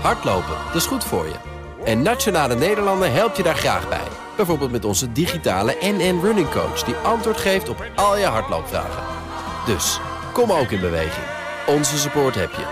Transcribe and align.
Hardlopen, 0.00 0.56
dat 0.66 0.74
is 0.74 0.86
goed 0.86 1.04
voor 1.04 1.26
je. 1.26 1.34
En 1.84 2.02
Nationale 2.02 2.54
Nederlanden 2.54 3.12
helpt 3.12 3.36
je 3.36 3.42
daar 3.42 3.56
graag 3.56 3.88
bij. 3.88 4.08
Bijvoorbeeld 4.36 4.70
met 4.70 4.84
onze 4.84 5.12
digitale 5.12 5.76
NN 5.80 6.20
Running 6.22 6.50
Coach... 6.50 6.82
die 6.82 6.94
antwoord 6.94 7.36
geeft 7.36 7.68
op 7.68 7.84
al 7.94 8.18
je 8.18 8.24
hardloopvragen. 8.24 9.02
Dus, 9.66 10.00
kom 10.32 10.52
ook 10.52 10.70
in 10.70 10.80
beweging. 10.80 11.26
Onze 11.66 11.98
support 11.98 12.34
heb 12.34 12.50
je. 12.50 12.64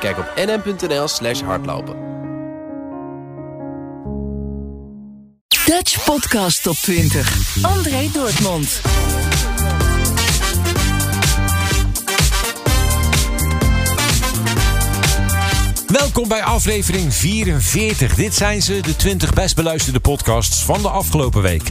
Kijk 0.00 0.18
op 0.18 0.32
nn.nl 0.36 1.08
slash 1.08 1.40
hardlopen. 1.40 2.08
Dutch 5.66 6.04
Podcast 6.04 6.62
Top 6.62 6.74
20. 6.74 7.62
André 7.62 8.10
Dortmund. 8.12 8.80
Welkom 15.90 16.28
bij 16.28 16.42
aflevering 16.42 17.14
44. 17.14 18.14
Dit 18.14 18.34
zijn 18.34 18.62
ze, 18.62 18.80
de 18.80 18.96
20 18.96 19.32
best 19.32 19.56
beluisterde 19.56 20.00
podcasts 20.00 20.64
van 20.64 20.82
de 20.82 20.88
afgelopen 20.88 21.42
week. 21.42 21.62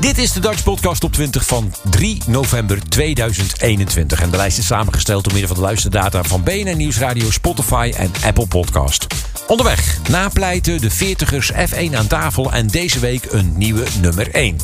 Dit 0.00 0.18
is 0.18 0.32
de 0.32 0.40
Dutch 0.40 0.62
Podcast 0.62 1.04
op 1.04 1.12
20 1.12 1.46
van 1.46 1.74
3 1.90 2.22
november 2.26 2.88
2021. 2.88 4.20
En 4.20 4.30
de 4.30 4.36
lijst 4.36 4.58
is 4.58 4.66
samengesteld 4.66 5.24
door 5.24 5.32
middel 5.32 5.54
van 5.54 5.62
de 5.62 5.68
luisterdata 5.68 6.22
van 6.22 6.42
BNN 6.42 6.76
Nieuwsradio, 6.76 7.30
Spotify 7.30 7.92
en 7.96 8.10
Apple 8.24 8.46
Podcast. 8.46 9.06
Onderweg, 9.46 9.98
napleiten, 10.08 10.80
de 10.80 10.90
40ers 10.90 11.70
F1 11.70 11.94
aan 11.94 12.06
tafel 12.06 12.52
en 12.52 12.66
deze 12.66 12.98
week 12.98 13.32
een 13.32 13.52
nieuwe 13.56 13.84
nummer 14.00 14.30
1. 14.30 14.56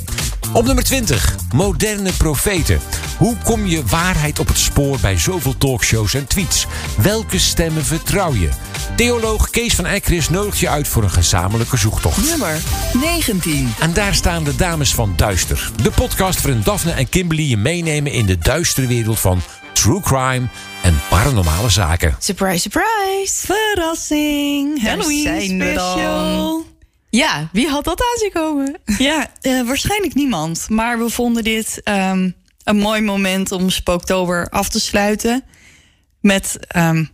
Op 0.55 0.65
nummer 0.65 0.85
20, 0.85 1.35
moderne 1.55 2.13
profeten. 2.13 2.81
Hoe 3.19 3.37
kom 3.45 3.67
je 3.67 3.85
waarheid 3.85 4.39
op 4.39 4.49
het 4.49 4.59
spoor 4.59 4.99
bij 5.01 5.19
zoveel 5.19 5.57
talkshows 5.59 6.15
en 6.15 6.27
tweets? 6.27 6.67
Welke 6.97 7.39
stemmen 7.39 7.85
vertrouw 7.85 8.35
je? 8.35 8.49
Theoloog 8.97 9.51
Kees 9.51 9.75
van 9.75 9.87
Ekris 9.87 10.29
nodigt 10.29 10.59
je 10.59 10.69
uit 10.69 10.89
voor 10.89 11.03
een 11.03 11.11
gezamenlijke 11.11 11.77
zoektocht. 11.77 12.29
Nummer 12.29 12.61
19. 13.03 13.75
En 13.81 13.93
daar 13.93 14.15
staan 14.15 14.45
de 14.45 14.57
dames 14.57 14.95
van 14.95 15.13
Duister. 15.17 15.71
De 15.83 15.91
podcast 15.91 16.43
waarin 16.43 16.63
Daphne 16.65 16.93
en 16.93 17.09
Kimberly 17.09 17.49
je 17.49 17.57
meenemen 17.57 18.13
in 18.13 18.27
de 18.27 18.39
duistere 18.39 18.87
wereld 18.87 19.21
van 19.21 19.41
true 19.73 20.01
crime 20.01 20.49
en 20.83 21.01
paranormale 21.09 21.69
zaken. 21.69 22.17
Surprise, 22.19 22.59
surprise. 22.59 23.47
Verrassing. 23.47 24.83
Halloween 24.83 25.23
zijn 25.23 25.59
we 25.59 25.73
dan. 25.73 25.91
special. 25.91 26.74
Ja, 27.17 27.49
wie 27.53 27.69
had 27.69 27.85
dat 27.85 28.01
aan 28.01 28.19
zien 28.19 28.33
komen? 28.33 28.77
Ja, 28.99 29.27
eh, 29.41 29.61
waarschijnlijk 29.67 30.15
niemand. 30.15 30.67
Maar 30.69 30.99
we 30.99 31.11
vonden 31.11 31.45
dit 31.45 31.81
ehm, 31.85 32.31
een 32.65 32.77
mooi 32.77 33.01
moment 33.01 33.53
om 33.53 33.71
Spooktober 33.71 34.49
af 34.49 34.69
te 34.69 34.81
sluiten. 34.81 35.45
Met 36.21 36.59
ehm, 36.69 37.05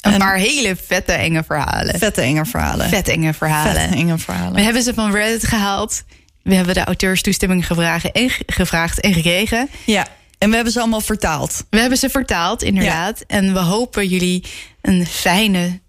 Een 0.00 0.18
paar 0.18 0.36
hele 0.36 0.76
vette 0.76 1.12
enge 1.12 1.44
verhalen. 1.44 1.98
vette 1.98 2.20
enge 2.20 2.44
verhalen. 2.46 2.88
Vet 2.88 3.08
enge 3.08 3.34
verhalen. 3.34 3.74
Vette 3.74 3.94
enge 3.96 4.18
verhalen. 4.18 4.54
We 4.54 4.60
hebben 4.60 4.82
ze 4.82 4.94
van 4.94 5.12
Reddit 5.12 5.46
gehaald. 5.46 6.02
We 6.42 6.54
hebben 6.54 6.74
de 6.74 6.84
auteurs 6.84 7.22
toestemming 7.22 7.66
gevraagd 7.66 8.12
en, 8.12 8.30
gevraagd 8.46 9.00
en 9.00 9.14
gekregen. 9.14 9.68
Ja, 9.86 10.06
en 10.38 10.48
we 10.48 10.54
hebben 10.54 10.72
ze 10.72 10.80
allemaal 10.80 11.00
vertaald. 11.00 11.64
We 11.70 11.78
hebben 11.80 11.98
ze 11.98 12.08
vertaald, 12.08 12.62
inderdaad. 12.62 13.24
En 13.26 13.52
we 13.52 13.58
hopen 13.58 14.06
jullie 14.08 14.44
een 14.80 15.06
fijne, 15.06 15.80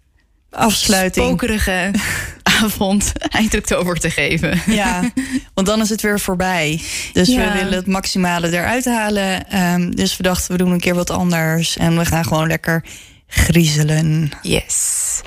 Afsluiting. 0.50 1.26
spokerige 1.26 1.92
avond 2.64 3.12
eind 3.30 3.56
oktober 3.56 3.96
te 4.00 4.10
geven. 4.10 4.62
Ja, 4.68 5.12
want 5.54 5.68
dan 5.68 5.82
is 5.82 5.90
het 5.90 6.02
weer 6.02 6.20
voorbij. 6.20 6.82
Dus 7.14 7.28
Ja. 7.28 7.52
we 7.52 7.58
willen 7.60 7.74
het 7.74 7.88
maximale 7.88 8.48
eruit 8.52 8.86
halen. 8.86 9.50
Ehm, 9.50 9.92
dus 9.92 10.18
we 10.18 10.24
dachten, 10.24 10.52
we 10.52 10.58
doen 10.58 10.72
een 10.72 10.80
keer 10.80 10.96
wat 10.96 11.10
anders. 11.10 11.78
En 11.78 11.98
we 11.98 12.06
gaan 12.06 12.24
gewoon 12.26 12.48
lekker 12.48 12.84
griezelen. 13.28 14.30
Yes. 14.42 15.22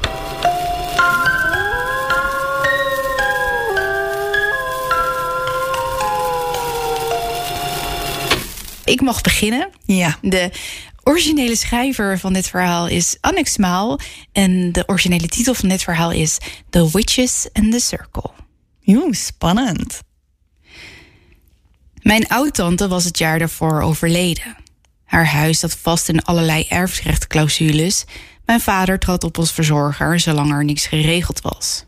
Ik 8.84 9.00
mag 9.00 9.20
beginnen. 9.20 9.68
Ja, 9.84 10.16
De 10.22 10.50
originele 11.08 11.56
schrijver 11.56 12.18
van 12.18 12.32
dit 12.32 12.48
verhaal 12.48 12.86
is 12.86 13.16
Annex 13.20 13.56
Maal. 13.56 14.00
En 14.32 14.72
de 14.72 14.82
originele 14.86 15.28
titel 15.28 15.54
van 15.54 15.68
dit 15.68 15.82
verhaal 15.82 16.12
is 16.12 16.38
The 16.70 16.90
Witches 16.92 17.48
and 17.52 17.72
the 17.72 17.78
Circle. 17.78 18.30
Oeh, 18.86 19.12
spannend. 19.12 20.00
Mijn 22.02 22.28
oud-tante 22.28 22.88
was 22.88 23.04
het 23.04 23.18
jaar 23.18 23.38
daarvoor 23.38 23.82
overleden. 23.82 24.56
Haar 25.04 25.26
huis 25.26 25.58
zat 25.58 25.76
vast 25.76 26.08
in 26.08 26.24
allerlei 26.24 26.66
erfrechtclausules. 26.68 28.04
Mijn 28.44 28.60
vader 28.60 28.98
trad 28.98 29.24
op 29.24 29.38
als 29.38 29.52
verzorger 29.52 30.20
zolang 30.20 30.52
er 30.52 30.64
niks 30.64 30.86
geregeld 30.86 31.40
was. 31.40 31.84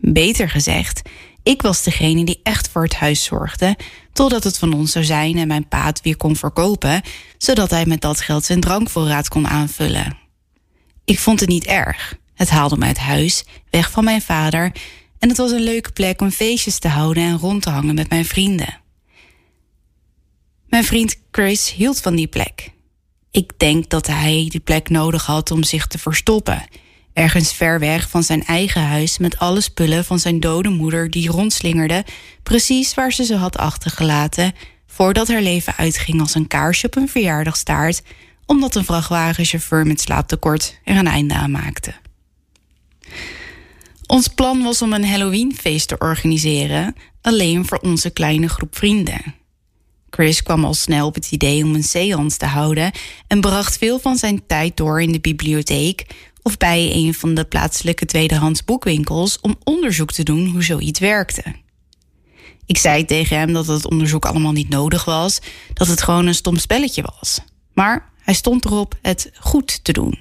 Beter 0.00 0.50
gezegd, 0.50 1.02
ik 1.42 1.62
was 1.62 1.82
degene 1.82 2.24
die 2.24 2.40
echt 2.42 2.68
voor 2.68 2.82
het 2.82 2.94
huis 2.94 3.24
zorgde, 3.24 3.76
totdat 4.12 4.44
het 4.44 4.58
van 4.58 4.72
ons 4.72 4.92
zou 4.92 5.04
zijn 5.04 5.36
en 5.36 5.48
mijn 5.48 5.68
pa 5.68 5.86
het 5.86 6.00
weer 6.00 6.16
kon 6.16 6.36
verkopen, 6.36 7.02
zodat 7.38 7.70
hij 7.70 7.86
met 7.86 8.00
dat 8.00 8.20
geld 8.20 8.44
zijn 8.44 8.60
drankvoorraad 8.60 9.28
kon 9.28 9.48
aanvullen. 9.48 10.16
Ik 11.04 11.18
vond 11.18 11.40
het 11.40 11.48
niet 11.48 11.66
erg. 11.66 12.16
Het 12.34 12.50
haalde 12.50 12.76
me 12.76 12.84
uit 12.84 12.98
huis, 12.98 13.44
weg 13.70 13.90
van 13.90 14.04
mijn 14.04 14.22
vader, 14.22 14.72
en 15.18 15.28
het 15.28 15.36
was 15.36 15.50
een 15.50 15.62
leuke 15.62 15.92
plek 15.92 16.20
om 16.20 16.30
feestjes 16.30 16.78
te 16.78 16.88
houden 16.88 17.22
en 17.22 17.38
rond 17.38 17.62
te 17.62 17.70
hangen 17.70 17.94
met 17.94 18.08
mijn 18.08 18.24
vrienden. 18.24 18.80
Mijn 20.66 20.84
vriend 20.84 21.16
Chris 21.30 21.72
hield 21.72 22.00
van 22.00 22.14
die 22.14 22.26
plek. 22.26 22.70
Ik 23.30 23.52
denk 23.56 23.90
dat 23.90 24.06
hij 24.06 24.46
die 24.48 24.60
plek 24.60 24.88
nodig 24.88 25.26
had 25.26 25.50
om 25.50 25.62
zich 25.62 25.86
te 25.86 25.98
verstoppen. 25.98 26.64
Ergens 27.12 27.52
ver 27.52 27.78
weg 27.78 28.08
van 28.08 28.22
zijn 28.22 28.44
eigen 28.44 28.82
huis 28.82 29.18
met 29.18 29.38
alle 29.38 29.60
spullen 29.60 30.04
van 30.04 30.18
zijn 30.18 30.40
dode 30.40 30.68
moeder 30.68 31.10
die 31.10 31.30
rondslingerde, 31.30 32.04
precies 32.42 32.94
waar 32.94 33.12
ze 33.12 33.24
ze 33.24 33.34
had 33.36 33.58
achtergelaten, 33.58 34.52
voordat 34.86 35.28
haar 35.28 35.42
leven 35.42 35.76
uitging 35.76 36.20
als 36.20 36.34
een 36.34 36.46
kaarsje 36.46 36.86
op 36.86 36.96
een 36.96 37.08
verjaardagstaart, 37.08 38.02
omdat 38.46 38.74
een 38.74 38.84
vrachtwagenchauffeur 38.84 39.86
met 39.86 40.00
slaaptekort 40.00 40.78
er 40.84 40.96
een 40.96 41.06
einde 41.06 41.34
aan 41.34 41.50
maakte. 41.50 41.94
Ons 44.06 44.28
plan 44.28 44.62
was 44.62 44.82
om 44.82 44.92
een 44.92 45.06
Halloweenfeest 45.06 45.88
te 45.88 45.98
organiseren, 45.98 46.94
alleen 47.20 47.66
voor 47.66 47.78
onze 47.78 48.10
kleine 48.10 48.48
groep 48.48 48.76
vrienden. 48.76 49.34
Chris 50.10 50.42
kwam 50.42 50.64
al 50.64 50.74
snel 50.74 51.06
op 51.06 51.14
het 51.14 51.30
idee 51.30 51.64
om 51.64 51.74
een 51.74 51.82
seance 51.82 52.36
te 52.36 52.46
houden 52.46 52.92
en 53.26 53.40
bracht 53.40 53.78
veel 53.78 53.98
van 53.98 54.16
zijn 54.16 54.46
tijd 54.46 54.76
door 54.76 55.02
in 55.02 55.12
de 55.12 55.20
bibliotheek 55.20 56.06
of 56.42 56.56
bij 56.56 56.92
een 56.92 57.14
van 57.14 57.34
de 57.34 57.44
plaatselijke 57.44 58.04
tweedehands 58.04 58.64
boekwinkels 58.64 59.40
om 59.40 59.58
onderzoek 59.64 60.12
te 60.12 60.22
doen 60.22 60.46
hoe 60.46 60.62
zoiets 60.62 61.00
werkte. 61.00 61.42
Ik 62.66 62.78
zei 62.78 63.04
tegen 63.04 63.38
hem 63.38 63.52
dat 63.52 63.66
het 63.66 63.90
onderzoek 63.90 64.26
allemaal 64.26 64.52
niet 64.52 64.68
nodig 64.68 65.04
was, 65.04 65.40
dat 65.72 65.86
het 65.86 66.02
gewoon 66.02 66.26
een 66.26 66.34
stom 66.34 66.56
spelletje 66.56 67.04
was. 67.18 67.40
Maar 67.72 68.10
hij 68.18 68.34
stond 68.34 68.64
erop 68.64 68.98
het 69.02 69.30
goed 69.38 69.84
te 69.84 69.92
doen. 69.92 70.18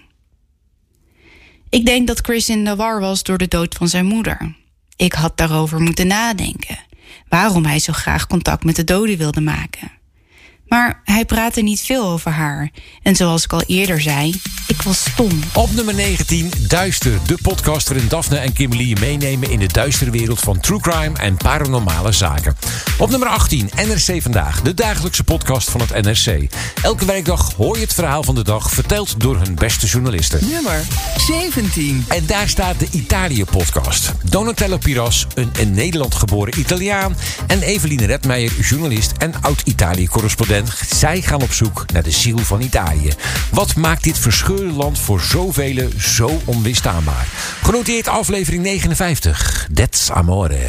Ik 1.69 1.85
denk 1.85 2.07
dat 2.07 2.19
Chris 2.19 2.49
in 2.49 2.65
de 2.65 2.75
war 2.75 2.99
was 2.99 3.23
door 3.23 3.37
de 3.37 3.47
dood 3.47 3.75
van 3.75 3.87
zijn 3.87 4.05
moeder. 4.05 4.55
Ik 4.95 5.13
had 5.13 5.37
daarover 5.37 5.79
moeten 5.79 6.07
nadenken. 6.07 6.79
Waarom 7.29 7.65
hij 7.65 7.79
zo 7.79 7.93
graag 7.93 8.27
contact 8.27 8.63
met 8.63 8.75
de 8.75 8.83
doden 8.83 9.17
wilde 9.17 9.41
maken. 9.41 9.91
Maar 10.67 11.01
hij 11.03 11.25
praatte 11.25 11.61
niet 11.61 11.81
veel 11.81 12.09
over 12.09 12.31
haar. 12.31 12.71
En 13.01 13.15
zoals 13.15 13.43
ik 13.43 13.53
al 13.53 13.61
eerder 13.61 14.01
zei, 14.01 14.41
ik 14.71 14.81
was 14.81 14.99
stom. 14.99 15.39
Op 15.53 15.73
nummer 15.73 15.93
19, 15.93 16.51
Duister. 16.67 17.11
De 17.25 17.37
podcast 17.41 17.87
waarin 17.87 18.07
Daphne 18.07 18.37
en 18.37 18.53
Kimberly 18.53 18.87
je 18.87 18.95
meenemen 18.99 19.49
in 19.49 19.59
de 19.59 19.67
duistere 19.67 20.11
wereld 20.11 20.39
van 20.39 20.59
true 20.59 20.79
crime 20.79 21.17
en 21.17 21.37
paranormale 21.37 22.11
zaken. 22.11 22.57
Op 22.97 23.09
nummer 23.09 23.27
18, 23.27 23.69
NRC 23.75 24.21
Vandaag. 24.21 24.61
De 24.61 24.73
dagelijkse 24.73 25.23
podcast 25.23 25.69
van 25.69 25.81
het 25.81 26.01
NRC. 26.01 26.49
Elke 26.81 27.05
werkdag 27.05 27.53
hoor 27.53 27.75
je 27.75 27.81
het 27.81 27.93
verhaal 27.93 28.23
van 28.23 28.35
de 28.35 28.43
dag 28.43 28.71
verteld 28.71 29.19
door 29.19 29.37
hun 29.37 29.55
beste 29.55 29.87
journalisten. 29.87 30.39
Nummer 30.49 30.83
17. 31.27 32.05
En 32.07 32.25
daar 32.25 32.49
staat 32.49 32.79
de 32.79 32.87
Italië-podcast. 32.91 34.11
Donatello 34.23 34.77
Piras, 34.77 35.27
een 35.33 35.51
in 35.57 35.71
Nederland 35.71 36.15
geboren 36.15 36.59
Italiaan... 36.59 37.15
en 37.47 37.61
Eveline 37.61 38.05
Redmeijer, 38.05 38.51
journalist 38.59 39.11
en 39.17 39.33
oud-Italië-correspondent. 39.41 40.73
Zij 40.89 41.21
gaan 41.21 41.41
op 41.41 41.53
zoek 41.53 41.85
naar 41.93 42.03
de 42.03 42.11
ziel 42.11 42.37
van 42.37 42.61
Italië. 42.61 43.09
Wat 43.51 43.75
maakt 43.75 44.03
dit 44.03 44.17
verscheurde 44.17 44.60
land 44.65 44.99
voor 44.99 45.21
zoveel 45.21 45.89
zo 45.97 46.39
onweerstaanbaar? 46.45 47.27
Genoteerd 47.61 48.07
aflevering 48.07 48.63
59. 48.63 49.67
That's 49.73 50.11
Amore. 50.11 50.67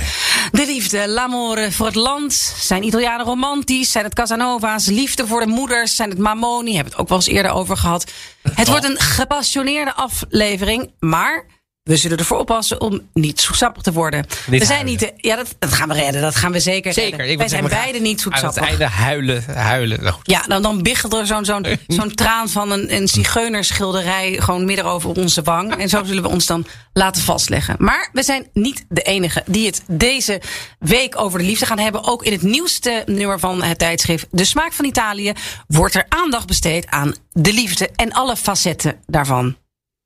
De 0.51 0.67
liefde, 0.67 1.09
l'amore 1.09 1.73
voor 1.73 1.87
het 1.87 1.95
land. 1.95 2.33
Zijn 2.61 2.85
Italianen 2.85 3.27
romantisch? 3.27 3.93
Zijn 3.93 4.05
het 4.05 4.15
Casanova's? 4.15 4.87
Liefde 4.87 5.27
voor 5.27 5.41
de 5.41 5.47
moeders? 5.47 5.97
Zijn 5.97 6.11
het 6.11 6.19
Mamoni? 6.19 6.75
Hebben 6.75 6.85
we 6.85 6.91
het 6.91 7.01
ook 7.01 7.09
wel 7.09 7.19
eens 7.19 7.27
eerder 7.27 7.53
over 7.53 7.77
gehad. 7.77 8.11
Het 8.55 8.69
wordt 8.69 8.85
een 8.85 8.99
gepassioneerde 8.99 9.95
aflevering, 9.95 10.91
maar 10.99 11.47
we 11.83 11.97
zullen 11.97 12.19
ervoor 12.19 12.39
oppassen 12.39 12.81
om 12.81 13.01
niet 13.13 13.41
zoetsappig 13.41 13.83
te 13.83 13.93
worden. 13.93 14.27
Niet 14.47 14.61
we 14.61 14.67
zijn 14.67 14.69
huilen. 14.69 14.87
niet. 14.87 15.01
de- 15.01 15.13
ja, 15.29 15.37
dat, 15.37 15.55
dat 15.59 15.73
gaan 15.73 15.89
we 15.89 15.95
redden. 15.95 16.23
Dat 16.23 16.35
gaan 16.37 16.53
we 16.53 16.61
zeker. 16.61 16.93
Zeker. 16.93 17.19
redden. 17.19 17.39
Wij 17.39 17.49
zijn 17.49 17.69
beide 17.69 17.99
niet 17.99 18.05
Aan 18.25 18.33
het 18.33 18.41
zoetsappig. 18.43 18.69
einde 18.69 18.87
huilen, 18.87 19.45
huilen. 19.55 20.01
Nou 20.01 20.13
goed. 20.13 20.31
Ja, 20.31 20.43
dan, 20.43 20.63
dan 20.63 20.83
biggelt 20.83 21.13
er 21.15 21.27
zo'n 21.27 21.45
zo'n 21.45 21.67
zo'n 21.87 22.15
traan 22.15 22.49
van 22.49 22.71
een, 22.71 22.95
een 22.95 23.09
zigeunerschilderij 23.09 24.37
gewoon 24.41 24.65
midden 24.65 24.85
over 24.85 25.11
onze 25.11 25.43
wang. 25.43 25.75
En 25.77 25.89
zo 25.89 26.05
zullen 26.05 26.23
we 26.23 26.29
ons 26.29 26.47
dan 26.47 26.67
laten 26.93 27.23
vastleggen. 27.23 27.75
Maar 27.79 28.09
we 28.13 28.23
zijn 28.23 28.47
niet 28.53 28.85
de 28.89 29.03
enige 29.03 29.43
die 29.47 29.67
het 29.67 29.83
deze 29.87 30.41
week 30.79 31.19
over 31.21 31.39
de 31.39 31.45
liefde 31.45 31.67
gaan 31.67 31.79
hebben. 31.79 32.05
Ook 32.05 32.25
in 32.25 32.33
het 32.33 32.43
nieuwste 32.43 33.03
nummer 33.07 33.39
van 33.39 33.63
het 33.63 33.79
tijdschrift 33.79 34.27
De 34.31 34.45
Smaak 34.45 34.73
van 34.73 34.85
Italië 34.85 35.33
wordt 35.67 35.95
er 35.95 36.07
aandacht 36.09 36.47
besteed 36.47 36.87
aan 36.87 37.15
de 37.33 37.53
liefde 37.53 37.91
en 37.95 38.13
alle 38.13 38.37
facetten 38.37 38.95
daarvan. 39.07 39.57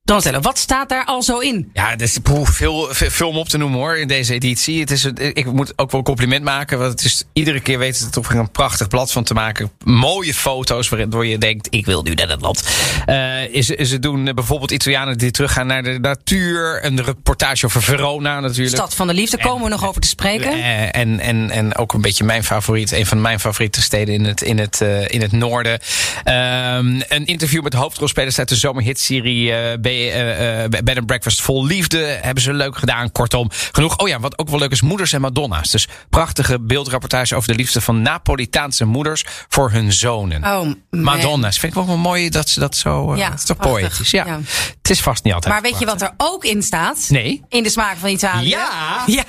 Donatello, 0.06 0.40
wat 0.40 0.58
staat 0.58 0.88
daar 0.88 1.04
al 1.04 1.22
zo 1.22 1.38
in? 1.38 1.70
Ja, 1.72 1.92
er 1.92 2.02
is 2.02 2.18
veel, 2.22 2.88
veel, 2.90 3.28
om 3.28 3.36
op 3.36 3.48
te 3.48 3.58
noemen 3.58 3.78
hoor 3.78 3.96
in 3.96 4.08
deze 4.08 4.34
editie. 4.34 4.80
Het 4.80 4.90
is, 4.90 5.04
ik 5.04 5.52
moet 5.52 5.72
ook 5.76 5.90
wel 5.90 6.00
een 6.00 6.06
compliment 6.06 6.44
maken. 6.44 6.78
Want 6.78 6.90
het 6.90 7.04
is 7.04 7.24
iedere 7.32 7.60
keer 7.60 7.78
weten 7.78 8.04
ze 8.04 8.10
toch 8.10 8.28
weer 8.28 8.40
een 8.40 8.50
prachtig 8.50 8.88
blad 8.88 9.12
van 9.12 9.24
te 9.24 9.34
maken. 9.34 9.70
Mooie 9.84 10.34
foto's 10.34 10.88
waardoor 10.88 11.26
je 11.26 11.38
denkt, 11.38 11.66
ik 11.70 11.86
wil 11.86 12.02
nu 12.02 12.14
naar 12.14 12.26
dat 12.26 12.40
land. 12.40 12.62
Eh, 13.06 13.62
ze, 13.62 13.84
ze 13.84 13.98
doen 13.98 14.28
eh, 14.28 14.34
bijvoorbeeld 14.34 14.70
Italianen 14.70 15.18
die 15.18 15.30
teruggaan 15.30 15.66
naar 15.66 15.82
de 15.82 15.98
natuur. 15.98 16.84
Een 16.84 17.04
reportage 17.04 17.66
over 17.66 17.82
Verona 17.82 18.40
natuurlijk. 18.40 18.76
Stad 18.76 18.94
van 18.94 19.06
de 19.06 19.14
Liefde, 19.14 19.38
komen 19.38 19.62
we 19.62 19.70
nog 19.70 19.88
over 19.88 20.00
te 20.00 20.08
spreken. 20.08 20.52
Eh, 20.52 20.96
en, 20.96 21.20
en, 21.20 21.50
en 21.50 21.76
ook 21.76 21.92
een 21.92 22.00
beetje 22.00 22.24
mijn 22.24 22.44
favoriet, 22.44 22.92
een 22.92 23.06
van 23.06 23.20
mijn 23.20 23.40
favoriete 23.40 23.82
steden 23.82 24.14
in 24.14 24.24
het, 24.24 24.42
in 24.42 24.58
het, 24.58 24.80
in 25.06 25.20
het 25.20 25.32
noorden. 25.32 25.78
Ehm, 26.24 27.00
een 27.08 27.26
interview 27.26 27.62
met 27.62 27.74
hoofdrolspelers 27.74 28.38
uit 28.38 28.48
de 28.48 28.56
zomerhitserie 28.56 29.52
B- 29.78 29.94
eh, 29.96 30.64
eh, 30.64 30.70
Bed 30.70 30.96
and 30.96 31.06
Breakfast 31.06 31.40
Vol 31.42 31.64
Liefde. 31.66 31.98
Hebben 31.98 32.42
ze 32.42 32.52
leuk 32.52 32.76
gedaan, 32.76 33.12
kortom. 33.12 33.50
Genoeg. 33.72 33.96
Oh 33.98 34.08
ja, 34.08 34.20
wat 34.20 34.38
ook 34.38 34.48
wel 34.48 34.58
leuk 34.58 34.70
is, 34.70 34.80
moeders 34.80 35.12
en 35.12 35.20
madonna's. 35.20 35.70
Dus 35.70 35.88
prachtige 36.10 36.60
beeldrapportage 36.60 37.34
over 37.36 37.48
de 37.48 37.54
liefde 37.54 37.80
van 37.80 38.02
Napolitaanse 38.02 38.84
moeders 38.84 39.24
voor 39.48 39.70
hun 39.70 39.92
zonen. 39.92 40.44
Oh. 40.44 40.68
Madonna's. 40.90 41.58
Vind 41.58 41.72
ik 41.72 41.78
wel 41.78 41.86
wel 41.86 41.96
mooi 41.96 42.28
dat 42.28 42.48
ze 42.48 42.60
dat 42.60 42.76
zo... 42.76 43.12
eh, 43.12 43.18
Ja, 43.18 43.32
is 43.34 43.44
toch 43.44 43.56
prachtig. 43.56 43.88
poëtisch. 43.88 44.10
Ja. 44.10 44.26
Ja. 44.26 44.40
Het 44.78 44.90
is 44.90 45.00
vast 45.00 45.24
niet 45.24 45.32
altijd. 45.34 45.52
Maar 45.52 45.62
weet 45.62 45.78
je 45.78 45.86
wat 45.86 46.02
er 46.02 46.10
ook 46.16 46.44
in 46.44 46.62
staat? 46.62 47.06
Nee. 47.08 47.42
In 47.48 47.62
de 47.62 47.70
smaak 47.70 47.96
van 47.96 48.08
Italië. 48.08 48.48
Ja. 48.48 48.64
Ja, 49.16 49.24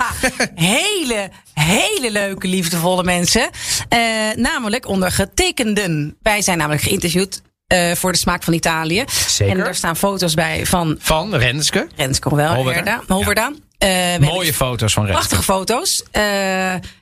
hele, 0.54 1.30
hele 1.54 2.10
leuke, 2.10 2.48
liefdevolle 2.48 3.02
mensen. 3.04 3.50
Namelijk 4.36 4.86
onder 4.88 5.12
getekenden. 5.12 6.16
Wij 6.22 6.42
zijn 6.42 6.58
namelijk 6.58 6.82
geïnterviewd 6.82 7.42
eh, 7.68 7.92
voor 7.94 8.12
de 8.12 8.18
smaak 8.18 8.42
van 8.42 8.52
Italië. 8.52 9.04
Zeker. 9.28 9.58
En 9.58 9.66
er 9.66 9.74
staan 9.74 9.96
foto's 9.96 10.34
bij 10.34 10.66
van 10.66 10.96
Van 10.98 11.34
Renske. 11.34 11.88
Renske 11.96 12.34
wel, 12.34 12.54
Holwerda. 13.06 13.52
Eh, 13.78 14.16
Mooie 14.18 14.54
foto's 14.54 14.92
van 14.92 15.04
Renske. 15.04 15.26
Prachtige 15.26 15.52
foto's. 15.52 16.02
Eh, 16.10 16.22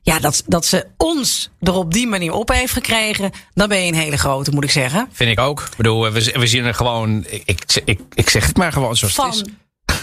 ja, 0.02 0.18
dat, 0.20 0.42
dat 0.46 0.66
ze 0.66 0.86
ons 0.96 1.50
er 1.60 1.74
op 1.74 1.92
die 1.92 2.06
manier 2.06 2.32
op 2.32 2.48
heeft 2.48 2.72
gekregen. 2.72 3.30
Dan 3.54 3.68
ben 3.68 3.78
je 3.78 3.92
een 3.92 3.98
hele 3.98 4.18
grote, 4.18 4.50
moet 4.50 4.64
ik 4.64 4.70
zeggen. 4.70 5.08
Vind 5.12 5.30
ik 5.30 5.40
ook. 5.40 5.60
Ik 5.60 5.76
bedoel, 5.76 6.12
we, 6.12 6.32
we 6.32 6.46
zien 6.46 6.64
er 6.64 6.74
gewoon. 6.74 7.24
Ik, 7.28 7.42
ik, 7.44 7.82
ik, 7.84 8.00
ik 8.14 8.30
zeg 8.30 8.46
het 8.46 8.56
maar 8.56 8.72
gewoon 8.72 8.96
zoals 8.96 9.16
het 9.16 9.34
is. 9.34 9.42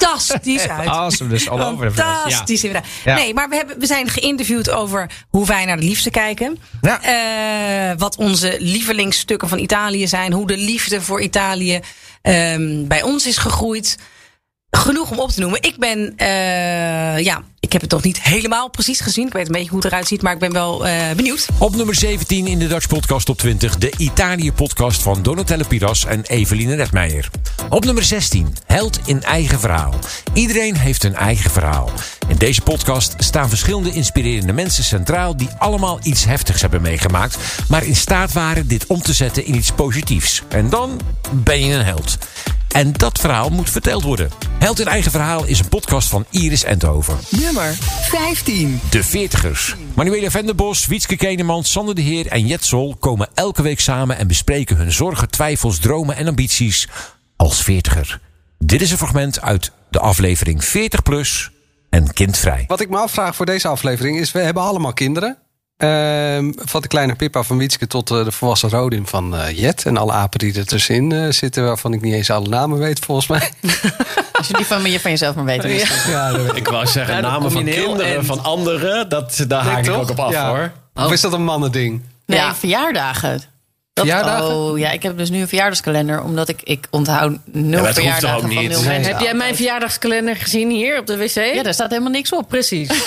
Fantastisch 0.04 0.68
uit. 0.68 0.88
Awesome, 0.88 1.30
dus 1.30 1.50
all 1.50 1.62
over 1.62 1.88
the 1.88 1.94
place. 1.94 2.20
Fantastisch 2.20 2.64
inderdaad. 2.64 2.90
Ja. 3.04 3.16
Nee, 3.16 3.34
maar 3.34 3.50
we, 3.50 3.56
hebben, 3.56 3.80
we 3.80 3.86
zijn 3.86 4.10
geïnterviewd 4.10 4.70
over 4.70 5.10
hoe 5.30 5.46
wij 5.46 5.66
naar 5.66 5.78
de 5.78 5.84
liefde 5.84 6.10
kijken. 6.10 6.58
Ja. 6.82 7.02
Eh, 7.02 7.98
wat 7.98 8.16
onze 8.16 8.56
lievelingsstukken 8.60 9.48
van 9.48 9.60
Italië 9.60 10.08
zijn. 10.08 10.34
Hoe 10.34 10.48
de 10.48 10.58
liefde 10.58 11.02
voor 11.02 11.22
Italië 11.22 11.80
ehm, 12.22 12.88
bij 12.88 13.02
ons 13.02 13.28
is 13.28 13.38
gegroeid. 13.38 13.98
Genoeg 14.78 15.12
om 15.12 15.20
op 15.20 15.30
te 15.30 15.40
noemen. 15.40 15.62
Ik 15.62 15.78
ben, 15.78 16.14
eh, 16.16 17.24
ja, 17.24 17.44
ik 17.60 17.72
heb 17.72 17.82
het 17.82 17.92
nog 17.92 18.04
niet 18.04 18.22
helemaal 18.22 18.70
precies 18.70 19.00
gezien. 19.00 19.28
Ik 19.28 19.34
weet 19.34 19.46
een 19.46 19.52
beetje 19.52 19.70
hoe 19.70 19.78
het 19.78 19.88
eruit 19.88 20.08
ziet, 20.08 20.22
maar 20.22 20.34
ik 20.34 20.40
ben 20.40 20.52
wel 20.52 20.88
eh, 20.88 21.12
benieuwd. 21.16 21.48
Op 21.58 21.76
nummer 21.76 21.96
17 21.96 22.48
in 22.48 22.60
de 22.60 22.68
Dutch 22.68 22.88
Podcast 22.88 23.26
Top 23.26 23.38
20, 23.38 23.78
de 23.78 23.94
Italië-podcast 23.98 25.02
van 25.02 25.22
Donatelle 25.22 25.64
Piras 25.64 26.06
en 26.06 26.24
Eveline 26.24 26.76
Redmeijer. 26.76 27.30
Op 27.70 27.86
nummer 27.86 28.04
16, 28.04 28.56
Held 28.66 29.00
in 29.06 29.24
eigen 29.24 29.60
verhaal. 29.60 29.94
Iedereen 30.34 30.78
heeft 30.78 31.04
een 31.04 31.16
eigen 31.16 31.52
verhaal. 31.52 31.90
In 32.28 32.38
deze 32.38 32.62
podcast 32.62 33.14
staan 33.18 33.50
verschillende 33.50 33.92
inspirerende 33.92 34.54
mensen 34.54 34.84
centraal 34.84 35.38
die 35.38 35.50
allemaal 35.58 36.00
iets 36.04 36.26
heftigs 36.26 36.62
hebben 36.62 36.82
meegemaakt, 36.82 37.38
maar 37.70 37.84
in 37.84 37.96
staat 37.96 38.34
waren 38.34 38.68
dit 38.68 38.86
om 38.88 39.02
te 39.02 39.14
zetten 39.14 39.46
in 39.46 39.56
iets 39.56 39.72
positiefs. 39.72 40.42
En 40.50 40.70
dan 40.70 41.00
ben 41.32 41.66
je 41.66 41.74
een 41.74 41.86
held. 41.86 42.18
En 42.74 42.94
dat 42.94 43.20
verhaal 43.20 43.50
moet 43.50 43.70
verteld 43.70 44.04
worden. 44.04 44.30
Held 44.60 44.80
in 44.80 44.88
eigen 44.88 45.12
verhaal 45.12 45.46
is 45.46 45.60
een 45.60 45.70
podcast 45.70 46.10
van 46.10 46.26
Iris 46.30 46.64
Endhoven. 46.64 47.18
Nummer 47.30 47.74
15. 47.74 48.80
De 48.90 49.04
Veertigers. 49.04 49.76
Manuela 49.96 50.30
Venderbos, 50.30 50.86
Wietske 50.86 51.16
Keneman, 51.16 51.64
Sander 51.64 51.96
de 51.96 52.02
Heer 52.02 52.28
en 52.28 52.48
Jet 52.48 52.66
Sol 52.66 52.96
komen 53.00 53.30
elke 53.34 53.62
week 53.62 53.80
samen 53.80 54.18
en 54.18 54.28
bespreken 54.28 54.78
hun 54.78 54.92
zorgen, 54.92 55.30
twijfels, 55.30 55.80
dromen 55.80 56.16
en 56.16 56.28
ambities 56.28 56.88
als 57.36 57.64
veertiger. 57.64 58.20
Dit 58.58 58.82
is 58.82 58.92
een 58.92 58.98
fragment 58.98 59.42
uit 59.42 59.72
de 59.90 60.00
aflevering 60.00 60.64
40 60.64 61.04
plus 61.04 61.52
en 61.90 62.14
kindvrij. 62.14 62.64
Wat 62.68 62.82
ik 62.82 62.90
me 62.90 62.98
afvraag 62.98 63.36
voor 63.36 63.46
deze 63.46 63.68
aflevering 63.68 64.20
is: 64.20 64.32
we 64.32 64.40
hebben 64.40 64.64
allemaal 64.64 64.94
kinderen. 64.94 65.38
Ehm, 65.78 66.52
van 66.56 66.82
de 66.82 66.88
kleine 66.88 67.16
Pippa 67.16 67.44
van 67.44 67.58
Wietske 67.58 67.88
tot 67.88 68.12
eh, 68.12 68.24
de 68.24 68.32
volwassen 68.32 68.70
Rodin 68.70 69.08
van 69.08 69.36
eh, 69.36 69.58
Jet. 69.60 69.86
En 69.86 69.98
alle 69.98 70.12
apen 70.12 70.40
die 70.40 70.58
er 70.58 70.66
tussenin 70.66 71.12
eh, 71.12 71.32
zitten, 71.32 71.64
waarvan 71.64 71.94
ik 71.94 72.02
niet 72.02 72.14
eens 72.14 72.30
alle 72.30 72.48
namen 72.48 72.78
weet, 72.80 73.00
volgens 73.00 73.28
mij. 73.28 73.52
Als 74.38 74.48
je 74.48 74.54
die 74.54 74.66
van, 74.66 74.92
je 74.92 75.00
van 75.00 75.12
jezelf 75.12 75.36
maar 75.36 75.46
weet. 75.46 76.04
Ja, 76.08 76.32
dat 76.32 76.42
weet 76.46 76.56
ik. 76.56 76.68
Wou 76.68 76.88
zeggen, 76.88 77.16
Ja, 77.16 77.22
namen 77.22 77.52
van 77.52 77.64
kinderen, 77.64 78.26
van 78.26 78.44
anderen, 78.44 79.10
dat, 79.10 79.46
daar 79.48 79.64
haak 79.64 79.78
ik 79.78 79.86
toch? 79.86 79.96
ook 80.02 80.10
op 80.10 80.20
af 80.20 80.32
Ja. 80.32 80.48
hoor. 80.50 80.72
Of 80.94 81.12
is 81.12 81.22
dat 81.22 81.34
een 81.34 81.44
mannending? 81.44 82.02
Nee, 82.26 82.40
Ja. 82.40 82.56
verjaardagen. 82.56 83.42
Dat? 83.94 84.42
Oh 84.42 84.78
ja, 84.80 84.92
ik 84.92 85.04
heb 85.04 85.18
dus 85.18 85.30
nu 85.30 85.42
een 85.42 85.48
verjaardagskalender, 85.48 86.24
omdat 86.24 86.50
ik, 86.50 86.62
ik 86.64 86.88
onthoud 86.90 87.38
nul 87.52 87.80
hoeft 87.80 87.94
verjaardagen 87.94 88.40
van 88.42 88.50
nul 88.50 88.82
mensen. 88.84 89.04
Heb 89.12 89.20
jij 89.20 89.34
mijn 89.34 89.56
verjaardagskalender 89.56 90.36
gezien 90.36 90.70
hier 90.70 91.00
op 91.00 91.08
de 91.08 91.18
wc? 91.18 91.36
Ja, 91.54 91.64
daar 91.64 91.74
staat 91.74 91.90
helemaal 91.90 92.12
niks 92.12 92.32
op. 92.34 92.48
precies. 92.48 92.90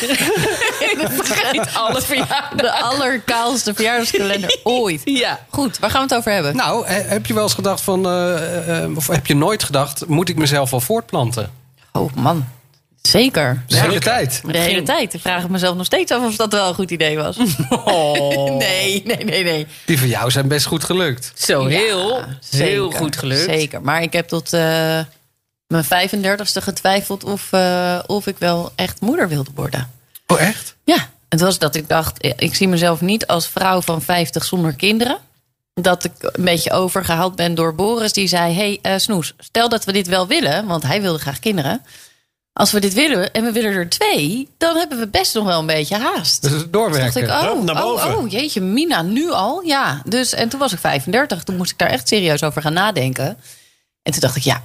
Vergeet 1.22 1.74
alle 1.74 2.00
verjaardagen. 2.02 2.56
De 2.56 2.72
allerkaalste 2.72 3.74
verjaardagskalender 3.74 4.58
ooit. 4.64 5.00
Ja. 5.04 5.40
Goed, 5.50 5.78
waar 5.78 5.90
gaan 5.90 6.00
we 6.06 6.08
het 6.08 6.16
over 6.18 6.32
hebben? 6.32 6.56
Nou, 6.56 6.86
he- 6.86 7.00
heb 7.02 7.26
je 7.26 7.34
wel 7.34 7.42
eens 7.42 7.54
gedacht 7.54 7.80
van. 7.80 8.06
eh, 8.06 8.82
eh, 8.84 8.96
of 8.96 9.06
heb 9.06 9.26
je 9.26 9.34
nooit 9.36 9.62
gedacht, 9.64 10.06
moet 10.06 10.28
ik 10.28 10.36
mezelf 10.36 10.70
wel 10.70 10.80
voortplanten? 10.80 11.50
Oh 11.92 12.12
man, 12.14 12.46
zeker. 13.06 13.64
De 13.66 13.80
hele 13.80 13.98
tijd. 13.98 14.40
De 14.44 14.58
hele 14.58 14.82
tijd. 14.82 15.14
Ik 15.14 15.20
vraag 15.20 15.48
mezelf 15.48 15.76
nog 15.76 15.86
steeds 15.86 16.12
af 16.12 16.24
of 16.24 16.36
dat 16.36 16.52
wel 16.52 16.68
een 16.68 16.74
goed 16.74 16.90
idee 16.90 17.16
was. 17.16 17.36
nee, 18.58 19.02
nee, 19.04 19.24
nee, 19.24 19.44
nee. 19.44 19.66
Die 19.84 19.98
van 19.98 20.08
jou 20.08 20.30
zijn 20.30 20.48
best 20.48 20.66
goed 20.66 20.84
gelukt. 20.84 21.32
Zo, 21.34 21.66
heel, 21.66 22.08
Ja, 22.08 22.38
heel 22.50 22.90
goed 22.90 23.16
gelukt. 23.16 23.44
Zeker, 23.44 23.82
maar 23.82 24.02
ik 24.02 24.12
heb 24.12 24.28
tot 24.28 24.52
eh, 24.52 25.00
mijn 25.66 25.84
35ste 25.84 26.62
getwijfeld 26.62 27.24
of, 27.24 27.52
eh, 27.52 27.98
of 28.06 28.26
ik 28.26 28.38
wel 28.38 28.72
echt 28.74 29.00
moeder 29.00 29.28
wilde 29.28 29.50
worden. 29.54 29.90
Oh, 30.26 30.40
echt? 30.40 30.76
Ja, 30.84 31.08
het 31.28 31.40
was 31.40 31.58
dat 31.58 31.74
ik 31.74 31.88
dacht, 31.88 32.20
eh, 32.20 32.32
ik 32.36 32.54
zie 32.54 32.68
mezelf 32.68 33.00
niet 33.00 33.26
als 33.26 33.48
vrouw 33.48 33.80
van 33.80 34.02
50 34.02 34.44
zonder 34.44 34.72
kinderen. 34.72 35.18
Dat 35.74 36.04
ik 36.04 36.12
een 36.18 36.44
beetje 36.44 36.72
overgehaald 36.72 37.36
ben 37.36 37.54
door 37.54 37.74
Boris, 37.74 38.12
die 38.12 38.28
zei: 38.28 38.78
hey, 38.82 38.98
Snoes, 38.98 39.34
stel 39.38 39.68
dat 39.68 39.84
we 39.84 39.92
dit 39.92 40.06
wel 40.06 40.26
willen, 40.26 40.66
want 40.66 40.82
hij 40.82 41.02
wilde 41.02 41.18
graag 41.18 41.38
kinderen. 41.38 41.82
Als 42.56 42.72
we 42.72 42.80
dit 42.80 42.94
willen 42.94 43.32
en 43.32 43.44
we 43.44 43.52
willen 43.52 43.72
er 43.72 43.88
twee, 43.88 44.48
dan 44.58 44.76
hebben 44.76 44.98
we 44.98 45.08
best 45.08 45.34
nog 45.34 45.44
wel 45.44 45.58
een 45.58 45.66
beetje 45.66 45.96
haast. 45.96 46.42
Dus 46.42 46.50
dacht 46.50 46.72
doorwerken. 46.72 47.22
ik, 47.22 47.28
oh, 47.28 47.62
naar 47.62 47.82
boven. 47.82 48.14
oh, 48.14 48.18
oh, 48.18 48.30
jeetje, 48.30 48.60
Mina, 48.60 49.02
nu 49.02 49.30
al? 49.30 49.62
Ja, 49.62 50.02
dus, 50.04 50.32
en 50.32 50.48
toen 50.48 50.60
was 50.60 50.72
ik 50.72 50.78
35. 50.78 51.44
Toen 51.44 51.56
moest 51.56 51.70
ik 51.70 51.78
daar 51.78 51.88
echt 51.88 52.08
serieus 52.08 52.42
over 52.42 52.62
gaan 52.62 52.72
nadenken. 52.72 53.36
En 54.02 54.12
toen 54.12 54.20
dacht 54.20 54.36
ik, 54.36 54.42
ja, 54.42 54.62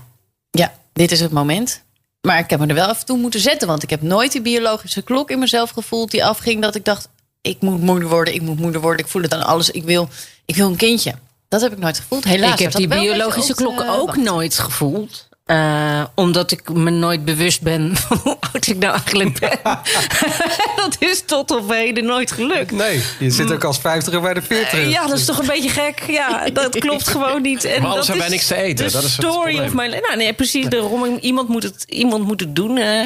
ja, 0.49 0.73
dit 0.93 1.11
is 1.11 1.19
het 1.19 1.31
moment. 1.31 1.81
Maar 2.21 2.39
ik 2.39 2.49
heb 2.49 2.59
me 2.59 2.67
er 2.67 2.75
wel 2.75 2.89
even 2.89 3.05
toe 3.05 3.17
moeten 3.17 3.39
zetten. 3.39 3.67
Want 3.67 3.83
ik 3.83 3.89
heb 3.89 4.01
nooit 4.01 4.31
die 4.31 4.41
biologische 4.41 5.01
klok 5.01 5.31
in 5.31 5.39
mezelf 5.39 5.69
gevoeld 5.69 6.11
die 6.11 6.25
afging. 6.25 6.61
Dat 6.61 6.75
ik 6.75 6.85
dacht, 6.85 7.07
ik 7.41 7.61
moet 7.61 7.81
moeder 7.81 8.09
worden, 8.09 8.33
ik 8.33 8.41
moet 8.41 8.59
moeder 8.59 8.81
worden. 8.81 9.05
Ik 9.05 9.11
voel 9.11 9.21
het 9.21 9.33
aan 9.33 9.43
alles, 9.43 9.69
ik 9.69 9.83
wil, 9.83 10.09
ik 10.45 10.55
wil 10.55 10.67
een 10.67 10.75
kindje. 10.75 11.13
Dat 11.47 11.61
heb 11.61 11.71
ik 11.71 11.77
nooit 11.77 11.99
gevoeld, 11.99 12.23
helaas. 12.23 12.53
ik 12.53 12.59
heb 12.59 12.71
die 12.71 12.87
biologische 12.87 13.53
klok 13.53 13.81
ook 13.81 14.05
wachten. 14.05 14.23
nooit 14.23 14.59
gevoeld. 14.59 15.29
Eh, 15.51 16.03
omdat 16.15 16.51
ik 16.51 16.69
me 16.73 16.89
nooit 16.89 17.25
bewust 17.25 17.61
ben 17.61 17.95
van 18.07 18.17
hoe 18.23 18.37
oud 18.53 18.67
ik 18.67 18.77
nou 18.77 18.91
eigenlijk 18.93 19.39
ben. 19.39 19.59
dat 20.81 20.95
is 20.99 21.23
tot 21.25 21.51
op 21.51 21.69
heden 21.71 22.05
nooit 22.05 22.31
gelukt. 22.31 22.71
Nee, 22.71 23.01
je 23.19 23.29
zit 23.31 23.51
ook 23.51 23.63
als 23.63 23.77
vijftiger 23.79 24.21
bij 24.21 24.33
de 24.33 24.41
veertig. 24.41 24.89
Ja, 24.89 25.07
dat 25.07 25.17
is 25.17 25.25
toch 25.25 25.39
een 25.39 25.45
beetje 25.47 25.69
gek. 25.69 26.03
Ja, 26.07 26.49
dat 26.49 26.79
klopt 26.79 27.07
gewoon 27.07 27.41
niet. 27.41 27.63
En 27.63 27.81
Maar 27.81 27.89
anders 27.89 27.95
dat 27.95 28.05
hebben 28.07 28.25
wij 28.25 28.35
niks 28.35 28.47
te 28.47 28.55
eten. 28.55 28.85
De 28.85 28.91
Dat 28.91 29.03
is 29.03 29.15
het 29.15 29.25
story 29.25 29.59
of 29.59 29.73
mijn... 29.73 29.89
Nou 29.89 30.15
nee, 30.17 30.33
precies. 30.33 30.67
Daarom, 30.67 31.17
iemand 31.21 31.47
moet 31.47 31.63
het, 31.63 31.85
iemand 31.87 32.25
moet 32.25 32.39
het 32.39 32.55
doen. 32.55 32.77
eh. 32.77 33.05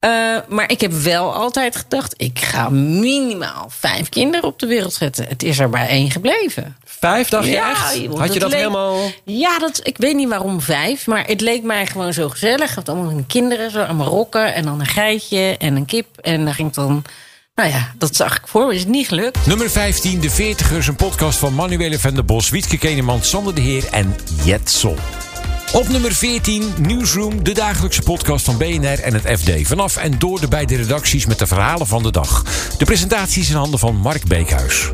Eh, 0.00 0.10
maar 0.48 0.70
ik 0.70 0.80
heb 0.80 0.92
wel 0.92 1.34
altijd 1.34 1.76
gedacht, 1.76 2.14
ik 2.16 2.38
ga 2.38 2.68
minimaal 2.68 3.66
vijf 3.78 4.08
kinderen 4.08 4.46
op 4.48 4.58
de 4.58 4.66
wereld 4.66 4.92
zetten. 4.92 5.24
Het 5.28 5.42
is 5.42 5.58
er 5.58 5.68
maar 5.70 5.86
één 5.88 6.10
gebleven. 6.10 6.76
Vijf 6.84 7.28
dacht 7.28 7.44
je 7.46 7.50
Ja, 7.50 7.70
echt? 7.70 7.96
joh, 7.96 8.18
Had 8.18 8.32
je 8.32 8.38
dat 8.40 8.50
leek- 8.50 8.58
helemaal... 8.58 8.98
Ja, 9.24 9.58
dat, 9.58 9.80
ik 9.82 9.96
weet 9.98 10.14
niet 10.16 10.28
waarom 10.28 10.60
vijf, 10.60 11.06
maar 11.06 11.26
het 11.26 11.40
leek 11.40 11.62
mij 11.62 11.86
gewoon 11.86 12.12
zo 12.12 12.28
gezellig. 12.28 12.76
Met 12.76 12.88
allemaal 12.88 13.24
kinderen, 13.26 13.70
zo 13.70 13.80
aan 13.82 13.96
Marokko 13.96 14.38
en 14.40 14.64
dan 14.64 14.80
een 14.80 14.86
geitje 14.86 15.56
en 15.58 15.76
een 15.76 15.84
kip. 15.86 16.06
En 16.20 16.44
dan 16.44 16.54
ging 16.54 16.68
ik 16.68 16.74
dan, 16.74 17.04
nou 17.54 17.68
ja, 17.70 17.92
dat 17.98 18.16
zag 18.16 18.36
ik 18.36 18.46
voor. 18.46 18.74
Is 18.74 18.80
het 18.80 18.88
niet 18.88 19.08
gelukt. 19.08 19.46
Nummer 19.46 19.70
15, 19.70 20.20
De 20.20 20.30
Veertigers, 20.30 20.86
een 20.86 20.96
podcast 20.96 21.38
van 21.38 21.54
Manuele 21.54 21.98
van 21.98 22.14
der 22.14 22.24
Bos, 22.24 22.48
Wietke 22.50 22.78
Keneman, 22.78 23.22
Sander 23.22 23.54
de 23.54 23.60
Heer 23.60 23.84
en 23.90 24.16
Jet 24.44 24.70
Sol. 24.70 24.96
Op 25.72 25.88
nummer 25.88 26.14
14, 26.14 26.74
Newsroom, 26.78 27.44
de 27.44 27.52
dagelijkse 27.52 28.02
podcast 28.02 28.44
van 28.44 28.58
BNR 28.58 29.00
en 29.00 29.14
het 29.14 29.40
FD. 29.40 29.66
Vanaf 29.66 29.96
en 29.96 30.18
door 30.18 30.40
de 30.40 30.48
beide 30.48 30.76
redacties 30.76 31.26
met 31.26 31.38
de 31.38 31.46
verhalen 31.46 31.86
van 31.86 32.02
de 32.02 32.10
dag. 32.10 32.44
De 32.78 32.84
presentatie 32.84 33.42
is 33.42 33.50
in 33.50 33.56
handen 33.56 33.78
van 33.78 33.96
Mark 33.96 34.24
Beekhuis. 34.24 34.90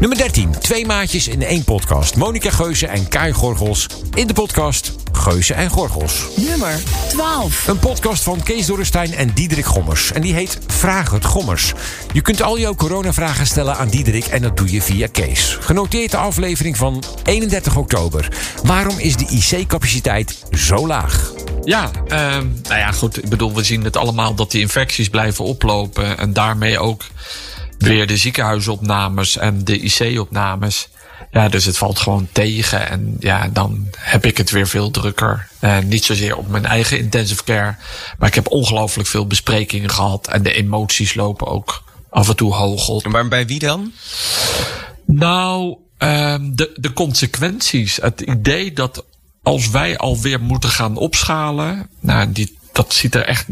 Nummer 0.00 0.18
13, 0.18 0.50
twee 0.60 0.86
maatjes 0.86 1.28
in 1.28 1.42
één 1.42 1.64
podcast. 1.64 2.16
Monica 2.16 2.50
Geuze 2.50 2.86
en 2.86 3.08
Kai 3.08 3.32
Gorgels 3.32 3.86
in 4.14 4.26
de 4.26 4.32
podcast 4.32 4.92
Geuze 5.16 5.54
en 5.54 5.70
Gorgels. 5.70 6.26
Nummer 6.36 6.80
12. 7.08 7.66
Een 7.66 7.78
podcast 7.78 8.22
van 8.22 8.42
Kees 8.42 8.66
Dorrestein 8.66 9.14
en 9.14 9.30
Diederik 9.34 9.64
Gommers. 9.64 10.12
En 10.12 10.20
die 10.20 10.34
heet 10.34 10.58
Vraag 10.66 11.10
het 11.10 11.24
Gommers. 11.24 11.72
Je 12.12 12.20
kunt 12.20 12.42
al 12.42 12.58
jouw 12.58 12.74
coronavragen 12.74 13.46
stellen 13.46 13.76
aan 13.76 13.88
Diederik 13.88 14.26
en 14.26 14.42
dat 14.42 14.56
doe 14.56 14.72
je 14.72 14.82
via 14.82 15.06
Kees. 15.12 15.56
Genoteerd 15.60 16.10
de 16.10 16.16
aflevering 16.16 16.76
van 16.76 17.02
31 17.24 17.76
oktober. 17.76 18.28
Waarom 18.62 18.98
is 18.98 19.16
de 19.16 19.26
IC-capaciteit 19.26 20.44
zo 20.52 20.86
laag? 20.86 21.32
Ja, 21.64 21.90
ehm, 22.08 22.46
nou 22.62 22.78
ja, 22.78 22.92
goed. 22.92 23.22
Ik 23.22 23.28
bedoel, 23.28 23.54
we 23.54 23.64
zien 23.64 23.84
het 23.84 23.96
allemaal 23.96 24.34
dat 24.34 24.50
die 24.50 24.60
infecties 24.60 25.08
blijven 25.08 25.44
oplopen. 25.44 26.18
En 26.18 26.32
daarmee 26.32 26.78
ook 26.78 27.04
weer 27.78 28.06
de 28.06 28.16
ziekenhuisopnames 28.16 29.36
en 29.36 29.64
de 29.64 29.78
IC-opnames. 29.78 30.88
Ja, 31.36 31.48
dus 31.48 31.64
het 31.64 31.78
valt 31.78 31.98
gewoon 31.98 32.28
tegen. 32.32 32.88
En 32.88 33.16
ja, 33.18 33.48
dan 33.48 33.88
heb 33.98 34.24
ik 34.24 34.36
het 34.36 34.50
weer 34.50 34.66
veel 34.66 34.90
drukker. 34.90 35.48
Eh, 35.58 35.78
niet 35.78 36.04
zozeer 36.04 36.36
op 36.36 36.48
mijn 36.48 36.66
eigen 36.66 36.98
intensive 36.98 37.44
care. 37.44 37.74
Maar 38.18 38.28
ik 38.28 38.34
heb 38.34 38.50
ongelooflijk 38.50 39.08
veel 39.08 39.26
besprekingen 39.26 39.90
gehad. 39.90 40.28
En 40.28 40.42
de 40.42 40.52
emoties 40.52 41.14
lopen 41.14 41.46
ook 41.46 41.82
af 42.10 42.28
en 42.28 42.36
toe 42.36 42.54
hoog 42.54 42.88
op. 42.88 43.06
Maar 43.06 43.28
bij 43.28 43.46
wie 43.46 43.58
dan? 43.58 43.92
Nou, 45.06 45.76
ehm, 45.98 46.54
de, 46.54 46.76
de 46.80 46.92
consequenties. 46.92 47.96
Het 47.96 48.20
idee 48.20 48.72
dat 48.72 49.04
als 49.42 49.70
wij 49.70 49.96
alweer 49.96 50.40
moeten 50.40 50.70
gaan 50.70 50.96
opschalen. 50.96 51.88
Nou, 52.00 52.32
die, 52.32 52.58
dat 52.72 52.94
ziet 52.94 53.14
er 53.14 53.24
echt. 53.24 53.46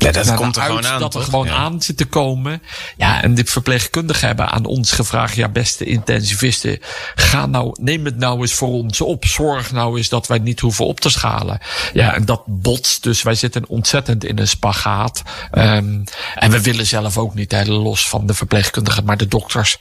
Ja, 0.00 0.10
dat 0.12 0.34
komt 0.34 0.56
er 0.56 0.62
gewoon 0.62 0.86
aan, 0.86 1.00
Dat 1.00 1.14
er 1.14 1.20
toch? 1.20 1.30
gewoon 1.30 1.46
Ja. 1.46 1.54
aan 1.54 1.82
zit 1.82 1.96
te 1.96 2.04
komen. 2.04 2.62
Ja, 2.96 3.22
en 3.22 3.34
de 3.34 3.44
verpleegkundigen 3.44 4.26
hebben 4.26 4.48
aan 4.50 4.64
ons 4.64 4.92
gevraagd. 4.92 5.34
Ja, 5.34 5.48
beste 5.48 5.84
intensivisten. 5.84 6.78
Ga 7.14 7.46
nou, 7.46 7.76
neem 7.80 8.04
het 8.04 8.16
nou 8.16 8.40
eens 8.40 8.52
voor 8.54 8.68
ons 8.68 9.00
op. 9.00 9.24
Zorg 9.24 9.72
nou 9.72 9.96
eens 9.96 10.08
dat 10.08 10.26
wij 10.26 10.38
niet 10.38 10.60
hoeven 10.60 10.86
op 10.86 11.00
te 11.00 11.10
schalen. 11.10 11.58
Ja, 11.92 12.14
en 12.14 12.24
dat 12.24 12.42
botst. 12.46 13.02
Dus 13.02 13.22
wij 13.22 13.34
zitten 13.34 13.64
ontzettend 13.68 14.24
in 14.24 14.38
een 14.38 14.48
spagaat. 14.48 15.22
Ehm, 15.50 16.04
en 16.34 16.50
we 16.50 16.62
willen 16.62 16.86
zelf 16.86 17.18
ook 17.18 17.34
niet, 17.34 17.52
hè, 17.52 17.64
los 17.64 18.08
van 18.08 18.26
de 18.26 18.34
verpleegkundigen. 18.34 19.04
Maar 19.04 19.16
de 19.16 19.28
dokters, 19.28 19.76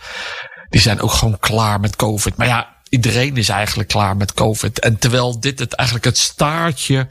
die 0.70 0.82
zijn 0.82 1.02
ook 1.02 1.12
gewoon 1.12 1.40
klaar 1.40 1.80
met 1.80 1.96
COVID. 1.96 2.38
Maar 2.38 2.48
ja, 2.48 2.76
iedereen 2.90 3.38
is 3.38 3.50
eigenlijk 3.50 3.90
klaar 3.90 4.18
met 4.18 4.34
COVID. 4.34 4.80
En 4.80 4.98
terwijl 5.00 5.40
dit 5.40 5.60
het 5.60 5.74
eigenlijk 5.74 6.08
het 6.08 6.18
staartje 6.18 7.08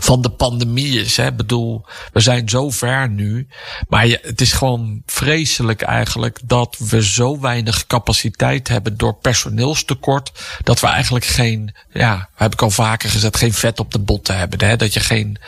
van 0.00 0.22
de 0.22 0.30
pandemie 0.30 1.00
is. 1.00 1.16
Hè. 1.16 1.26
Ik 1.26 1.36
bedoel, 1.36 1.84
we 2.12 2.20
zijn 2.20 2.48
zo 2.48 2.70
ver 2.70 3.08
nu. 3.08 3.48
Maar 3.88 4.06
het 4.22 4.40
is 4.40 4.52
gewoon 4.52 5.02
vreselijk 5.06 5.82
eigenlijk 5.82 6.38
dat 6.44 6.76
we 6.78 7.04
zo 7.04 7.40
weinig 7.40 7.86
capaciteit 7.86 8.68
hebben 8.68 8.96
door 8.96 9.14
personeelstekort. 9.14 10.32
Dat 10.62 10.80
we 10.80 10.86
eigenlijk 10.86 11.24
geen, 11.24 11.74
ja, 11.92 12.28
heb 12.34 12.52
ik 12.52 12.62
al 12.62 12.70
vaker 12.70 13.10
gezegd, 13.10 13.36
geen 13.36 13.52
vet 13.52 13.80
op 13.80 13.92
de 13.92 13.98
botten 13.98 14.38
hebben. 14.38 14.68
Hè. 14.68 14.76
Dat 14.76 14.94
je 14.94 15.00
geen 15.00 15.38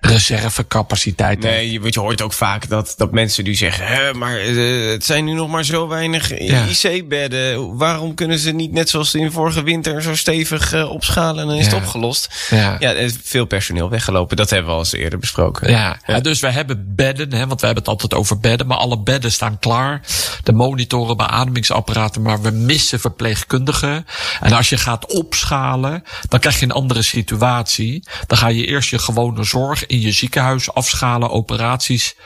reservecapaciteit. 0.00 1.40
Nee, 1.40 1.70
je- 1.72 1.80
want 1.80 1.94
je 1.94 2.00
hoort 2.00 2.22
ook 2.22 2.32
vaak 2.32 2.68
dat, 2.68 2.94
dat 2.96 3.12
mensen 3.12 3.44
die 3.44 3.54
zeggen... 3.54 3.86
Hè, 3.86 4.14
maar 4.14 4.36
eh, 4.38 4.90
het 4.90 5.04
zijn 5.04 5.24
nu 5.24 5.32
nog 5.32 5.48
maar 5.48 5.64
zo 5.64 5.88
weinig 5.88 6.38
Ja. 6.38 6.64
IC-bedden. 6.66 7.76
Waarom 7.76 8.14
kunnen 8.14 8.38
ze 8.38 8.50
niet 8.50 8.72
net 8.72 8.88
zoals 8.90 9.14
in 9.14 9.32
vorige 9.32 9.62
winter... 9.62 10.02
zo 10.02 10.14
stevig 10.16 10.72
eh, 10.72 10.90
opschalen 10.90 11.42
en 11.42 11.48
dan 11.48 11.56
is 11.56 11.66
Ja. 11.66 11.74
het 11.74 11.82
opgelost? 11.82 12.46
Ja. 12.50 12.76
Ja, 12.78 12.90
er 12.90 12.96
is 12.96 13.14
veel 13.22 13.44
personeel 13.44 13.88
weggelopen. 13.90 14.36
Dat 14.36 14.50
hebben 14.50 14.68
we 14.68 14.72
al 14.74 14.78
eens 14.82 14.92
eerder 14.92 15.18
besproken. 15.18 15.70
Ja, 15.70 15.98
ja, 16.06 16.20
dus 16.20 16.40
we 16.40 16.50
hebben 16.50 16.94
bedden, 16.96 17.32
hè, 17.32 17.46
want 17.46 17.60
we 17.60 17.66
hebben 17.66 17.84
het 17.84 17.92
altijd 17.92 18.14
over 18.14 18.38
bedden, 18.40 18.66
maar 18.66 18.76
alle 18.76 18.98
bedden 18.98 19.32
staan 19.32 19.58
klaar. 19.58 20.00
De 20.42 20.52
monitoren, 20.52 21.16
beademingsapparaten, 21.16 22.22
maar 22.22 22.40
we 22.42 22.50
missen 22.50 23.00
verpleegkundigen. 23.00 24.06
En 24.40 24.52
als 24.52 24.68
je 24.68 24.76
gaat 24.78 25.12
opschalen, 25.14 26.02
dan 26.28 26.40
krijg 26.40 26.58
je 26.58 26.64
een 26.64 26.72
andere 26.72 27.02
situatie. 27.02 28.04
Dan 28.26 28.38
ga 28.38 28.48
je 28.48 28.66
eerst 28.66 28.90
je 28.90 28.98
gewone 28.98 29.44
zorg 29.44 29.86
in 29.90 30.00
je 30.00 30.12
ziekenhuis 30.12 30.72
afschalen, 30.72 31.30
operaties 31.30 32.16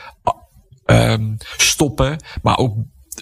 ehm, 0.85 1.35
stoppen, 1.57 2.23
maar 2.41 2.57
ook 2.57 2.77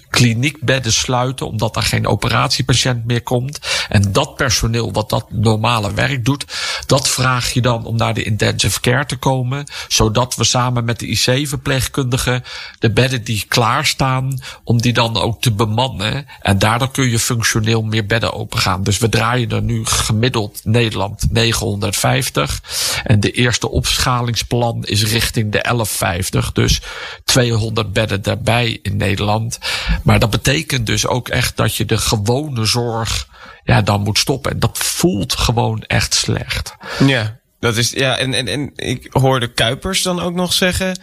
kliniekbedden 0.09 0.93
sluiten, 0.93 1.47
omdat 1.47 1.75
er 1.75 1.81
geen 1.81 2.07
operatiepatiënt 2.07 3.05
meer 3.05 3.21
komt. 3.21 3.82
En 3.89 4.11
dat 4.11 4.35
personeel 4.35 4.91
wat 4.91 5.09
dat 5.09 5.25
normale 5.29 5.93
werk 5.93 6.25
doet, 6.25 6.45
dat 6.85 7.09
vraag 7.09 7.53
je 7.53 7.61
dan 7.61 7.85
om 7.85 7.95
naar 7.95 8.13
de 8.13 8.23
intensive 8.23 8.79
care 8.79 9.05
te 9.05 9.15
komen, 9.15 9.65
zodat 9.87 10.35
we 10.35 10.43
samen 10.43 10.85
met 10.85 10.99
de 10.99 11.07
IC-verpleegkundigen 11.07 12.43
de 12.79 12.91
bedden 12.91 13.23
die 13.23 13.45
klaarstaan, 13.47 14.39
om 14.63 14.81
die 14.81 14.93
dan 14.93 15.17
ook 15.17 15.41
te 15.41 15.51
bemannen. 15.51 16.27
En 16.41 16.59
daardoor 16.59 16.91
kun 16.91 17.09
je 17.09 17.19
functioneel 17.19 17.81
meer 17.81 18.05
bedden 18.05 18.33
opengaan. 18.33 18.83
Dus 18.83 18.97
we 18.97 19.09
draaien 19.09 19.51
er 19.51 19.61
nu 19.61 19.85
gemiddeld 19.85 20.61
Nederland 20.63 21.25
950. 21.31 22.61
En 23.03 23.19
de 23.19 23.31
eerste 23.31 23.69
opschalingsplan 23.69 24.83
is 24.83 25.03
richting 25.03 25.51
de 25.51 25.59
1150. 25.61 26.51
Dus 26.51 26.81
200 27.23 27.93
bedden 27.93 28.21
daarbij 28.21 28.79
in 28.81 28.97
Nederland. 28.97 29.59
Maar 30.03 30.19
dat 30.19 30.29
betekent 30.29 30.85
dus 30.85 31.07
ook 31.07 31.29
echt 31.29 31.57
dat 31.57 31.75
je 31.75 31.85
de 31.85 31.97
gewone 31.97 32.65
zorg 32.65 33.27
ja, 33.63 33.82
dan 33.82 34.01
moet 34.01 34.17
stoppen. 34.17 34.51
En 34.51 34.60
dat 34.60 34.77
voelt 34.77 35.34
gewoon 35.34 35.82
echt 35.82 36.13
slecht. 36.13 36.75
Ja, 37.05 37.39
dat 37.60 37.77
is, 37.77 37.91
ja 37.91 38.17
en, 38.17 38.34
en, 38.34 38.48
en 38.48 38.72
ik 38.75 39.08
hoorde 39.10 39.53
Kuipers 39.53 40.01
dan 40.01 40.20
ook 40.20 40.34
nog 40.34 40.53
zeggen... 40.53 41.00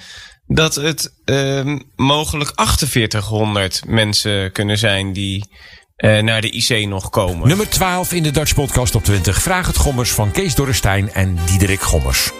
dat 0.47 0.75
het 0.75 1.15
ehm, 1.25 1.79
mogelijk 1.97 2.53
4800 2.55 3.83
mensen 3.87 4.53
kunnen 4.53 4.79
zijn 4.79 5.13
die 5.13 5.49
eh, 5.97 6.23
naar 6.23 6.41
de 6.41 6.51
IC 6.51 6.89
nog 6.89 7.11
komen. 7.11 7.49
Nummer 7.49 7.69
12 7.69 8.13
in 8.13 8.23
de 8.23 8.31
Dutch 8.31 8.55
Podcast 8.55 8.95
op 8.95 9.05
20. 9.05 9.43
Vraag 9.43 9.67
het 9.67 9.77
Gommers 9.77 10.11
van 10.11 10.31
Kees 10.31 10.55
Dorrestein 10.55 11.13
en 11.13 11.39
Diederik 11.47 11.81
Gommers. 11.81 12.31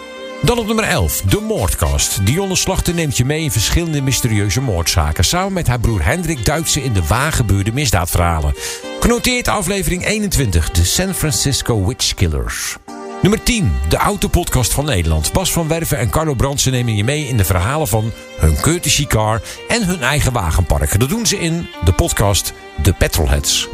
Dan 0.41 0.57
op 0.57 0.65
nummer 0.65 0.85
11, 0.85 1.21
de 1.21 1.39
Moordkast. 1.39 2.25
Dionne 2.25 2.55
Slachter 2.55 2.93
neemt 2.93 3.17
je 3.17 3.25
mee 3.25 3.43
in 3.43 3.51
verschillende 3.51 4.01
mysterieuze 4.01 4.61
moordzaken. 4.61 5.23
Samen 5.23 5.53
met 5.53 5.67
haar 5.67 5.79
broer 5.79 6.05
Hendrik 6.05 6.45
duikt 6.45 6.69
ze 6.69 6.83
in 6.83 6.93
de 6.93 7.07
waargebeurde 7.07 7.71
misdaadverhalen. 7.73 8.53
Genoteerd 9.01 9.47
aflevering 9.47 10.05
21, 10.05 10.71
de 10.71 10.85
San 10.85 11.13
Francisco 11.13 11.85
Witch 11.85 12.13
Killers. 12.13 12.77
Nummer 13.21 13.43
10, 13.43 13.71
de 13.89 13.97
autopodcast 13.97 14.73
van 14.73 14.85
Nederland. 14.85 15.33
Bas 15.33 15.51
van 15.51 15.67
Werven 15.67 15.97
en 15.97 16.09
Carlo 16.09 16.33
Brandsen 16.33 16.71
nemen 16.71 16.95
je 16.95 17.03
mee 17.03 17.27
in 17.27 17.37
de 17.37 17.43
verhalen 17.43 17.87
van 17.87 18.11
hun 18.37 18.61
courtesy 18.61 19.07
car 19.07 19.41
en 19.67 19.85
hun 19.85 20.01
eigen 20.01 20.33
wagenpark. 20.33 20.99
Dat 20.99 21.09
doen 21.09 21.25
ze 21.25 21.39
in 21.39 21.67
de 21.85 21.91
podcast 21.91 22.53
The 22.81 22.93
Petrolheads. 22.93 23.67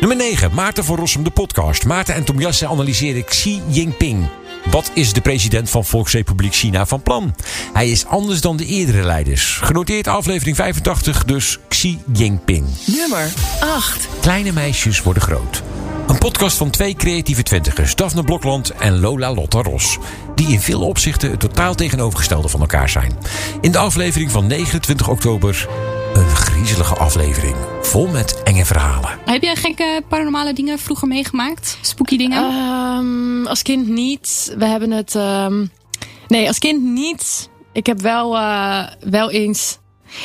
Nummer 0.00 0.16
9, 0.16 0.54
Maarten 0.54 0.84
van 0.84 0.96
Rossum, 0.96 1.24
de 1.24 1.30
podcast. 1.30 1.84
Maarten 1.84 2.14
en 2.14 2.24
Tom 2.24 2.40
Jassen 2.40 2.68
analyseren 2.68 3.24
Xi 3.24 3.62
Jinping. 3.68 4.28
Wat 4.70 4.90
is 4.94 5.12
de 5.12 5.20
president 5.20 5.70
van 5.70 5.84
Volksrepubliek 5.84 6.54
China 6.54 6.86
van 6.86 7.02
plan? 7.02 7.34
Hij 7.72 7.90
is 7.90 8.06
anders 8.06 8.40
dan 8.40 8.56
de 8.56 8.66
eerdere 8.66 9.02
leiders. 9.02 9.58
Genoteerd 9.62 10.06
aflevering 10.06 10.56
85, 10.56 11.24
dus 11.24 11.58
Xi 11.68 11.98
Jinping. 12.12 12.66
Nummer 12.86 13.32
8. 13.60 14.08
Kleine 14.20 14.52
meisjes 14.52 15.02
worden 15.02 15.22
groot. 15.22 15.62
Een 16.06 16.18
podcast 16.18 16.56
van 16.56 16.70
twee 16.70 16.94
creatieve 16.94 17.42
twintigers, 17.42 17.94
Daphne 17.94 18.24
Blokland 18.24 18.70
en 18.70 19.00
Lola 19.00 19.34
Lotta 19.34 19.62
Ros. 19.62 19.98
Die 20.34 20.48
in 20.48 20.60
veel 20.60 20.80
opzichten 20.80 21.30
het 21.30 21.40
totaal 21.40 21.74
tegenovergestelde 21.74 22.48
van 22.48 22.60
elkaar 22.60 22.88
zijn. 22.88 23.16
In 23.60 23.72
de 23.72 23.78
aflevering 23.78 24.30
van 24.30 24.46
29 24.46 25.08
oktober 25.08 25.68
een 26.14 26.28
griezelige 26.64 26.94
aflevering. 26.94 27.56
Vol 27.80 28.06
met 28.06 28.42
enge 28.42 28.64
verhalen. 28.64 29.18
Heb 29.24 29.42
jij 29.42 29.56
gekke 29.56 30.02
paranormale 30.08 30.52
dingen 30.52 30.78
vroeger 30.78 31.08
meegemaakt? 31.08 31.78
Spooky 31.80 32.16
dingen? 32.16 32.42
Ehm, 32.42 33.46
als 33.46 33.62
kind 33.62 33.88
niet. 33.88 34.54
We 34.58 34.64
hebben 34.64 34.90
het. 34.90 35.14
ehm, 35.14 35.66
nee, 36.28 36.46
als 36.46 36.58
kind 36.58 36.82
niet. 36.82 37.48
Ik 37.72 37.86
heb 37.86 38.00
wel, 38.00 38.36
eh, 38.36 38.86
wel 39.00 39.30
eens. 39.30 39.78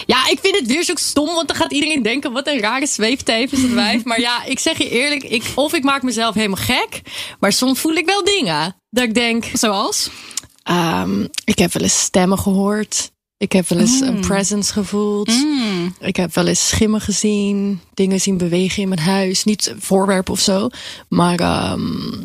Ja, 0.05 0.27
ik 0.29 0.39
vind 0.41 0.55
het 0.59 0.67
weer 0.67 0.83
zo 0.83 0.93
stom, 0.95 1.25
want 1.25 1.47
dan 1.47 1.57
gaat 1.57 1.73
iedereen 1.73 2.01
denken: 2.01 2.31
wat 2.31 2.47
een 2.47 2.59
rare 2.59 2.87
zweefteef 2.87 3.51
is 3.51 3.61
het 3.61 3.73
wijf. 3.73 4.03
Maar 4.09 4.19
ja, 4.19 4.43
ik 4.45 4.59
zeg 4.59 4.77
je 4.77 4.89
eerlijk, 4.89 5.23
ik, 5.23 5.43
of 5.55 5.73
ik 5.73 5.83
maak 5.83 6.03
mezelf 6.03 6.35
helemaal 6.35 6.63
gek, 6.63 7.01
maar 7.39 7.53
soms 7.53 7.79
voel 7.79 7.95
ik 7.95 8.05
wel 8.05 8.23
dingen. 8.23 8.75
Dat 8.89 9.03
ik 9.03 9.13
denk. 9.13 9.45
Zoals? 9.53 10.09
Ehm, 10.63 11.21
ik 11.43 11.57
heb 11.59 11.73
wel 11.73 11.83
eens 11.83 11.99
stemmen 12.01 12.39
gehoord. 12.39 13.11
Ik 13.37 13.51
heb 13.51 13.67
wel 13.69 13.79
eens 13.79 13.99
Mm. 14.01 14.07
een 14.07 14.19
presence 14.19 14.73
gevoeld. 14.73 15.27
Mm. 15.27 15.95
Ik 15.99 16.15
heb 16.15 16.33
wel 16.35 16.47
eens 16.47 16.67
schimmen 16.67 17.01
gezien. 17.01 17.79
Dingen 17.93 18.19
zien 18.21 18.37
bewegen 18.37 18.81
in 18.81 18.87
mijn 18.89 19.01
huis. 19.01 19.43
Niet 19.43 19.73
voorwerpen 19.79 20.33
of 20.33 20.39
zo. 20.39 20.69
Maar 21.09 21.39
ehm, 21.39 21.81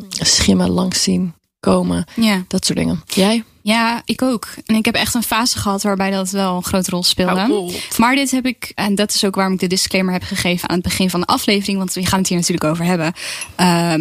schimmen 0.09 0.71
langs 0.71 1.03
zien 1.03 1.35
komen. 1.61 2.05
Ja. 2.17 2.45
Dat 2.49 2.65
soort 2.67 2.79
dingen. 2.79 3.03
Jij? 3.07 3.45
Ja, 3.63 4.03
ik 4.05 4.23
ook. 4.23 4.49
En 4.67 4.75
ik 4.75 4.85
heb 4.85 4.95
echt 4.95 5.15
een 5.15 5.23
fase 5.23 5.59
gehad 5.59 5.83
waarbij 5.83 6.11
dat 6.11 6.31
wel 6.31 6.57
een 6.57 6.65
grote 6.65 6.91
rol 6.91 7.03
speelde. 7.03 7.73
Maar 7.97 8.15
dit 8.15 8.31
heb 8.31 8.47
ik, 8.47 8.73
en 8.75 8.95
dat 8.95 9.15
is 9.15 9.25
ook 9.25 9.35
waarom 9.35 9.55
ik 9.55 9.61
de 9.61 9.67
disclaimer 9.67 10.13
heb 10.13 10.23
gegeven 10.23 10.69
aan 10.69 10.75
het 10.75 10.85
begin 10.85 11.11
van 11.11 11.21
de 11.21 11.27
aflevering, 11.27 11.79
want 11.79 11.93
we 11.93 12.07
gaan 12.07 12.19
het 12.19 12.29
hier 12.29 12.39
natuurlijk 12.39 12.65
over 12.71 12.85
hebben. 12.85 13.13
Eh, 13.57 13.95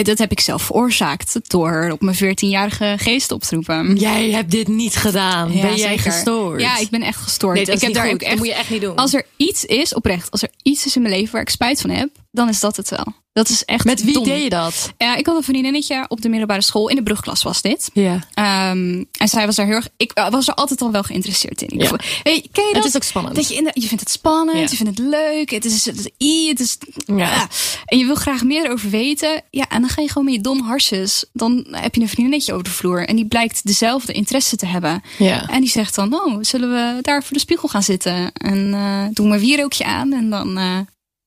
dat 0.00 0.18
heb 0.18 0.30
ik 0.30 0.40
zelf 0.40 0.62
veroorzaakt 0.62 1.50
door 1.50 1.88
op 1.92 2.00
mijn 2.00 2.16
14-jarige 2.16 2.94
geest 2.98 3.30
op 3.30 3.42
te 3.42 3.54
roepen. 3.54 3.96
Jij 3.96 4.30
hebt 4.30 4.50
dit 4.50 4.68
niet 4.68 4.96
gedaan. 4.96 5.52
Ja, 5.52 5.62
ben 5.62 5.76
jij 5.76 5.88
zeker. 5.88 6.12
gestoord? 6.12 6.60
Ja, 6.60 6.78
ik 6.78 6.90
ben 6.90 7.02
echt 7.02 7.18
gestoord. 7.18 7.54
Nee, 7.54 7.62
ik 7.62 7.72
is 7.72 7.80
heb 7.80 7.88
niet 7.88 7.96
daar 7.98 8.06
goed. 8.10 8.22
ook 8.22 8.28
Dat 8.28 8.38
moet 8.38 8.46
je 8.46 8.54
echt 8.54 8.70
niet 8.70 8.80
doen. 8.80 8.96
Als 8.96 9.14
er 9.14 9.24
iets 9.36 9.64
is, 9.64 9.94
oprecht, 9.94 10.30
als 10.30 10.42
er 10.42 10.50
iets 10.62 10.86
is 10.86 10.96
in 10.96 11.02
mijn 11.02 11.14
leven 11.14 11.32
waar 11.32 11.42
ik 11.42 11.48
spijt 11.48 11.80
van 11.80 11.90
heb, 11.90 12.08
dan 12.32 12.48
is 12.48 12.60
dat 12.60 12.76
het 12.76 12.88
wel. 12.88 13.06
Dat 13.32 13.48
is 13.48 13.64
echt. 13.64 13.84
Met 13.84 14.02
wie 14.04 14.14
dom. 14.14 14.24
deed 14.24 14.42
je 14.42 14.48
dat? 14.50 14.92
Ja, 14.98 15.16
ik 15.16 15.26
had 15.26 15.36
een 15.36 15.42
vriendinnetje 15.42 16.04
op 16.08 16.20
de 16.20 16.28
middelbare 16.28 16.62
school. 16.62 16.88
In 16.88 16.96
de 16.96 17.02
brugklas 17.02 17.42
was 17.42 17.62
dit. 17.62 17.90
Ja. 17.92 18.18
Ehm, 18.34 19.04
en 19.18 19.28
zij 19.28 19.46
was 19.46 19.56
daar 19.56 19.66
heel 19.66 19.74
erg. 19.74 19.88
Ik 19.96 20.10
eh, 20.12 20.30
was 20.30 20.48
er 20.48 20.54
altijd 20.54 20.82
al 20.82 20.90
wel 20.90 21.02
geïnteresseerd 21.02 21.62
in. 21.62 21.78
Ja. 21.78 21.90
Hey, 22.22 22.46
ken 22.52 22.64
je 22.64 22.70
Het 22.72 22.74
dat? 22.74 22.84
is 22.84 22.96
ook 22.96 23.02
spannend. 23.02 23.34
Dat 23.36 23.48
je, 23.48 23.54
in 23.54 23.64
de- 23.64 23.70
je 23.80 23.86
vindt 23.86 24.00
het 24.02 24.12
spannend, 24.12 24.56
Ja. 24.58 24.62
je 24.70 24.76
vindt 24.76 24.98
het 24.98 25.08
leuk. 25.08 25.50
Het 25.50 25.64
is 25.64 25.84
het 25.84 25.98
is 25.98 26.26
i, 26.28 26.48
het 26.48 26.60
is. 26.60 26.78
Ja. 27.06 27.34
ah. 27.34 27.42
En 27.84 27.98
je 27.98 28.06
wil 28.06 28.14
graag 28.14 28.42
meer 28.42 28.70
over 28.70 28.90
weten. 28.90 29.42
Ja, 29.50 29.68
en 29.68 29.80
dan 29.80 29.90
ga 29.90 30.02
je 30.02 30.08
gewoon 30.08 30.24
met 30.24 30.34
je 30.34 30.40
dom 30.40 30.60
harsjes. 30.60 31.24
Dan 31.32 31.66
heb 31.70 31.94
je 31.94 32.00
een 32.00 32.08
vriendinnetje 32.08 32.52
over 32.52 32.64
de 32.64 32.70
vloer. 32.70 33.06
En 33.06 33.16
die 33.16 33.26
blijkt 33.26 33.66
dezelfde 33.66 34.12
interesse 34.12 34.56
te 34.56 34.66
hebben. 34.66 35.02
Ja. 35.18 35.48
En 35.48 35.60
die 35.60 35.70
zegt 35.70 35.94
dan: 35.94 36.14
Oh, 36.14 36.38
zullen 36.40 36.70
we 36.70 36.98
daar 37.02 37.22
voor 37.22 37.32
de 37.32 37.38
spiegel 37.42 37.68
gaan 37.68 37.82
zitten? 37.82 38.32
En 38.32 38.74
eh 38.74 39.04
doen 39.14 39.30
we 39.30 39.38
wierookje 39.40 39.84
aan. 39.84 40.12
En 40.12 40.30
dan. 40.30 40.58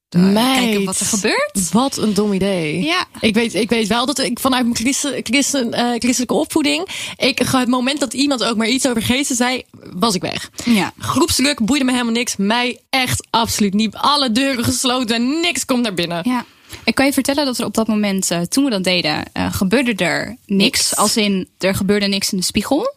Meid, 0.09 0.59
kijken 0.59 0.85
wat 0.85 1.00
er 1.00 1.05
gebeurt. 1.05 1.71
Wat 1.71 1.97
een 1.97 2.13
dom 2.13 2.33
idee. 2.33 2.83
Ja. 2.83 3.05
Ik 3.19 3.33
weet, 3.33 3.53
ik 3.53 3.69
weet 3.69 3.88
wel 3.88 4.05
dat 4.05 4.19
ik 4.19 4.39
vanuit 4.39 4.63
mijn 4.63 4.75
christen, 4.75 5.19
christen, 5.24 5.74
eh, 5.74 5.89
christelijke 5.89 6.33
opvoeding. 6.33 6.88
Ik, 7.17 7.39
het 7.39 7.67
moment 7.67 8.00
dat 8.00 8.13
iemand 8.13 8.43
ook 8.43 8.57
maar 8.57 8.67
iets 8.67 8.88
over 8.88 9.01
geesten 9.01 9.35
zei, 9.35 9.63
was 9.93 10.15
ik 10.15 10.21
weg. 10.21 10.50
Ja. 10.65 10.93
Groepsdruk 10.97 11.65
boeide 11.65 11.85
me 11.85 11.91
helemaal 11.91 12.13
niks. 12.13 12.35
Mij 12.35 12.79
echt 12.89 13.27
absoluut 13.29 13.74
niet. 13.74 13.95
Alle 13.95 14.31
deuren 14.31 14.63
gesloten 14.63 15.15
en 15.15 15.39
niks 15.39 15.65
komt 15.65 15.81
naar 15.81 15.93
binnen. 15.93 16.21
Ja. 16.24 16.45
Ik 16.83 16.95
kan 16.95 17.05
je 17.05 17.13
vertellen 17.13 17.45
dat 17.45 17.57
er 17.57 17.65
op 17.65 17.74
dat 17.74 17.88
moment, 17.88 18.31
eh, 18.31 18.41
toen 18.41 18.63
we 18.63 18.69
dat 18.69 18.83
deden, 18.83 19.24
eh, 19.33 19.53
gebeurde 19.53 19.93
er 19.95 20.27
niks. 20.27 20.39
Niks. 20.45 20.95
Als 20.95 21.17
in, 21.17 21.50
er 21.57 21.75
gebeurde 21.75 22.07
niks 22.07 22.31
in 22.31 22.38
de 22.38 22.43
spiegel. 22.43 22.93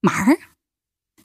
Maar 0.00 0.52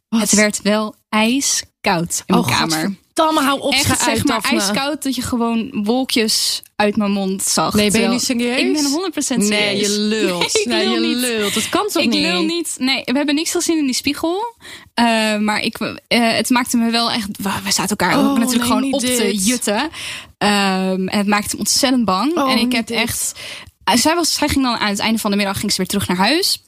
het 0.09 0.31
werd 0.31 0.61
wel 0.61 0.95
ijskoud 1.09 2.23
in 2.25 2.35
mijn 2.35 2.39
Oh, 2.39 2.47
kamer. 2.47 2.95
Damme, 3.25 3.41
hou 3.41 3.59
op. 3.59 3.73
Echt 3.73 4.01
zeg 4.01 4.23
maar 4.25 4.35
Daphne. 4.41 4.59
ijskoud 4.59 5.03
dat 5.03 5.15
je 5.15 5.21
gewoon 5.21 5.69
wolkjes 5.83 6.61
uit 6.75 6.95
mijn 6.97 7.11
mond 7.11 7.43
zag. 7.43 7.73
Nee, 7.73 7.91
ben 7.91 8.01
je 8.01 8.07
niet 8.07 8.23
serieus? 8.23 8.59
Ik 8.59 8.73
ben 8.73 9.11
100% 9.13 9.17
serieus. 9.17 9.49
Nee, 9.49 9.77
je 9.77 9.89
lult. 9.89 10.53
Nee, 10.65 10.81
ik 10.81 10.87
Nee, 10.87 10.89
je 10.89 10.99
niet. 10.99 11.17
lult. 11.17 11.53
Dat 11.53 11.69
kan 11.69 11.87
toch 11.87 12.03
ik 12.03 12.09
niet? 12.09 12.21
lul 12.21 12.43
niet. 12.43 12.75
Nee, 12.77 13.01
we 13.05 13.11
hebben 13.17 13.35
niks 13.35 13.51
gezien 13.51 13.77
in 13.77 13.85
die 13.85 13.93
spiegel. 13.93 14.55
Eh, 14.93 15.37
maar 15.37 15.61
ik, 15.61 15.77
eh, 16.07 16.31
het 16.31 16.49
maakte 16.49 16.77
me 16.77 16.89
wel 16.91 17.11
echt... 17.11 17.27
We 17.37 17.49
we 17.63 17.71
zaten 17.71 17.97
elkaar 17.97 18.17
Oh, 18.19 18.29
ook 18.29 18.37
natuurlijk 18.37 18.69
nee, 18.69 18.77
gewoon 18.77 18.93
op 18.93 18.99
te 19.01 19.35
jutten. 19.35 19.89
Ehm, 20.37 21.07
en 21.07 21.17
het 21.17 21.27
maakte 21.27 21.49
me 21.55 21.59
ontzettend 21.59 22.05
bang. 22.05 22.37
Oh, 22.37 22.51
en 22.51 22.57
ik 22.57 22.71
heb 22.71 22.87
dit. 22.87 22.97
echt... 22.97 23.33
eh, 23.83 23.95
zij, 23.95 24.15
was, 24.15 24.33
zij 24.33 24.47
ging 24.47 24.63
dan 24.63 24.77
aan 24.77 24.89
het 24.89 24.99
einde 24.99 25.19
van 25.19 25.31
de 25.31 25.37
middag 25.37 25.59
ging 25.59 25.71
ze 25.71 25.77
weer 25.77 25.87
terug 25.87 26.07
naar 26.07 26.17
huis. 26.17 26.63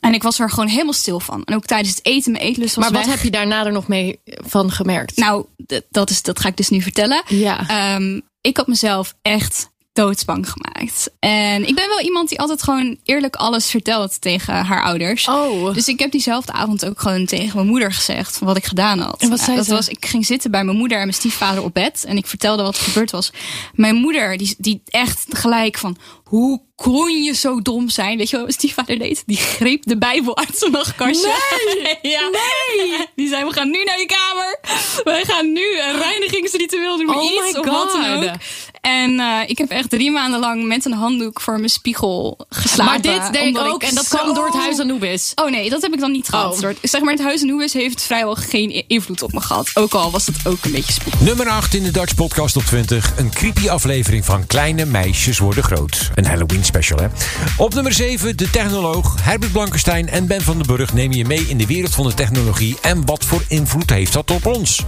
En 0.00 0.14
ik 0.14 0.22
was 0.22 0.38
er 0.38 0.50
gewoon 0.50 0.68
helemaal 0.68 0.92
stil 0.92 1.20
van. 1.20 1.44
En 1.44 1.54
ook 1.54 1.64
tijdens 1.66 1.94
het 1.94 2.06
eten, 2.06 2.32
mijn 2.32 2.44
eetlust 2.44 2.74
was 2.74 2.84
Maar 2.84 2.92
wat 2.92 3.04
weg. 3.06 3.14
heb 3.14 3.24
je 3.24 3.30
daarna 3.30 3.64
er 3.66 3.72
nog 3.72 3.88
mee 3.88 4.20
van 4.24 4.70
gemerkt? 4.70 5.16
Nou, 5.16 5.44
dat, 5.90 6.10
is, 6.10 6.22
dat 6.22 6.40
ga 6.40 6.48
ik 6.48 6.56
dus 6.56 6.68
nu 6.68 6.82
vertellen. 6.82 7.22
Ja. 7.26 7.68
Ehm, 7.68 8.20
ik 8.40 8.56
had 8.56 8.66
mezelf 8.66 9.14
echt 9.22 9.68
doodsbang 9.92 10.48
gemaakt. 10.50 11.10
En 11.18 11.68
ik 11.68 11.74
ben 11.74 11.88
wel 11.88 12.00
iemand 12.00 12.28
die 12.28 12.40
altijd 12.40 12.62
gewoon 12.62 12.96
eerlijk 13.04 13.36
alles 13.36 13.70
vertelt 13.70 14.20
tegen 14.20 14.54
haar 14.64 14.82
ouders. 14.84 15.28
Oh. 15.28 15.74
Dus 15.74 15.88
ik 15.88 15.98
heb 15.98 16.10
diezelfde 16.10 16.52
avond 16.52 16.84
ook 16.86 17.00
gewoon 17.00 17.26
tegen 17.26 17.54
mijn 17.56 17.66
moeder 17.68 17.92
gezegd 17.92 18.38
wat 18.38 18.56
ik 18.56 18.64
gedaan 18.64 18.98
had. 18.98 19.20
En 19.22 19.28
wat 19.28 19.38
Nou, 19.38 19.40
zei 19.44 19.56
dat 19.56 19.66
ze? 19.66 19.72
was, 19.72 19.88
ik 19.88 20.06
ging 20.06 20.26
zitten 20.26 20.50
bij 20.50 20.64
mijn 20.64 20.76
moeder 20.76 20.96
en 20.98 21.02
mijn 21.04 21.16
stiefvader 21.16 21.62
op 21.62 21.74
bed. 21.74 22.04
En 22.04 22.16
ik 22.16 22.26
vertelde 22.26 22.62
wat 22.62 22.76
er 22.76 22.82
gebeurd 22.82 23.10
was. 23.10 23.32
Mijn 23.74 23.94
moeder, 23.94 24.36
die, 24.36 24.54
die 24.58 24.82
echt 24.84 25.24
gelijk 25.28 25.78
van... 25.78 25.96
Hoe 26.30 26.60
kon 26.76 27.22
je 27.22 27.34
zo 27.34 27.62
dom 27.62 27.88
zijn? 27.88 28.18
Weet 28.18 28.30
je 28.30 28.36
wat 28.36 28.44
mijn 28.44 28.58
stiefvader 28.58 28.98
deed? 28.98 29.22
Die 29.26 29.36
greep 29.36 29.82
de 29.84 29.98
Bijbel 29.98 30.36
uit 30.36 30.58
zijn 30.58 30.72
nachtkastje. 30.72 31.34
Nee! 31.82 31.98
ja. 32.12 32.20
nee! 32.20 33.06
Die 33.16 33.28
zei, 33.28 33.44
we 33.44 33.52
gaan 33.52 33.70
nu 33.70 33.84
naar 33.84 33.98
je 33.98 34.06
kamer. 34.06 34.60
Wij 35.04 35.24
gaan 35.24 35.52
nu 35.52 35.80
een 35.80 35.98
reinigingsritueel 35.98 36.96
doen. 36.96 37.14
Oh 37.14 37.24
iets 37.24 37.32
my 37.32 37.48
of 37.48 37.66
wat 37.66 37.92
dan 37.92 38.14
God. 38.14 38.24
ook. 38.24 38.34
En 38.80 39.20
eh, 39.20 39.38
ik 39.46 39.58
heb 39.58 39.70
echt 39.70 39.90
drie 39.90 40.10
maanden 40.10 40.40
lang 40.40 40.66
met 40.66 40.84
een 40.84 40.92
handdoek 40.92 41.40
voor 41.40 41.56
mijn 41.56 41.70
spiegel 41.70 42.38
geslapen. 42.48 42.84
Maar 42.84 43.02
dit 43.02 43.32
deed 43.32 43.56
ik 43.56 43.58
ook 43.58 43.82
en 43.82 43.94
dat 43.94 44.08
kwam 44.08 44.34
door 44.34 44.46
het 44.46 44.54
huis 44.54 44.78
Anubis. 44.78 45.32
Oh 45.34 45.50
nee, 45.50 45.70
dat 45.70 45.82
heb 45.82 45.92
ik 45.92 46.00
dan 46.00 46.12
niet 46.12 46.28
gehad. 46.28 46.64
Oh. 46.64 46.70
Zeg 46.82 47.00
maar, 47.00 47.12
het 47.12 47.22
huis 47.22 47.42
Anubis 47.42 47.72
heeft 47.72 48.02
vrijwel 48.02 48.34
geen 48.34 48.88
invloed 48.88 49.22
op 49.22 49.32
me 49.32 49.40
gehad. 49.40 49.70
Ook 49.74 49.92
al 49.92 50.10
was 50.10 50.26
het 50.26 50.36
ook 50.44 50.64
een 50.64 50.72
beetje 50.72 50.92
spook. 50.92 51.20
Nummer 51.20 51.48
8 51.48 51.74
in 51.74 51.82
de 51.82 51.90
Dutch 51.90 52.14
Podcast 52.14 52.56
op 52.56 52.62
20. 52.62 53.12
Een 53.16 53.30
creepy 53.30 53.68
aflevering 53.68 54.24
van 54.24 54.46
Kleine 54.46 54.84
Meisjes 54.84 55.38
Worden 55.38 55.64
Groot. 55.64 56.10
Een 56.20 56.26
Halloween 56.26 56.64
special, 56.64 56.98
hè? 56.98 57.06
Op 57.56 57.74
nummer 57.74 57.92
7, 57.92 58.36
de 58.36 58.50
technoloog 58.50 59.14
Herbert 59.22 59.52
Blankenstein 59.52 60.08
en 60.08 60.26
Ben 60.26 60.42
van 60.42 60.56
den 60.56 60.66
Burg 60.66 60.92
nemen 60.92 61.16
je 61.16 61.24
mee 61.24 61.40
in 61.48 61.58
de 61.58 61.66
wereld 61.66 61.94
van 61.94 62.06
de 62.06 62.14
technologie 62.14 62.76
en 62.80 63.06
wat 63.06 63.24
voor 63.24 63.42
invloed 63.48 63.90
heeft 63.90 64.12
dat 64.12 64.30
op 64.30 64.46
ons. 64.46 64.84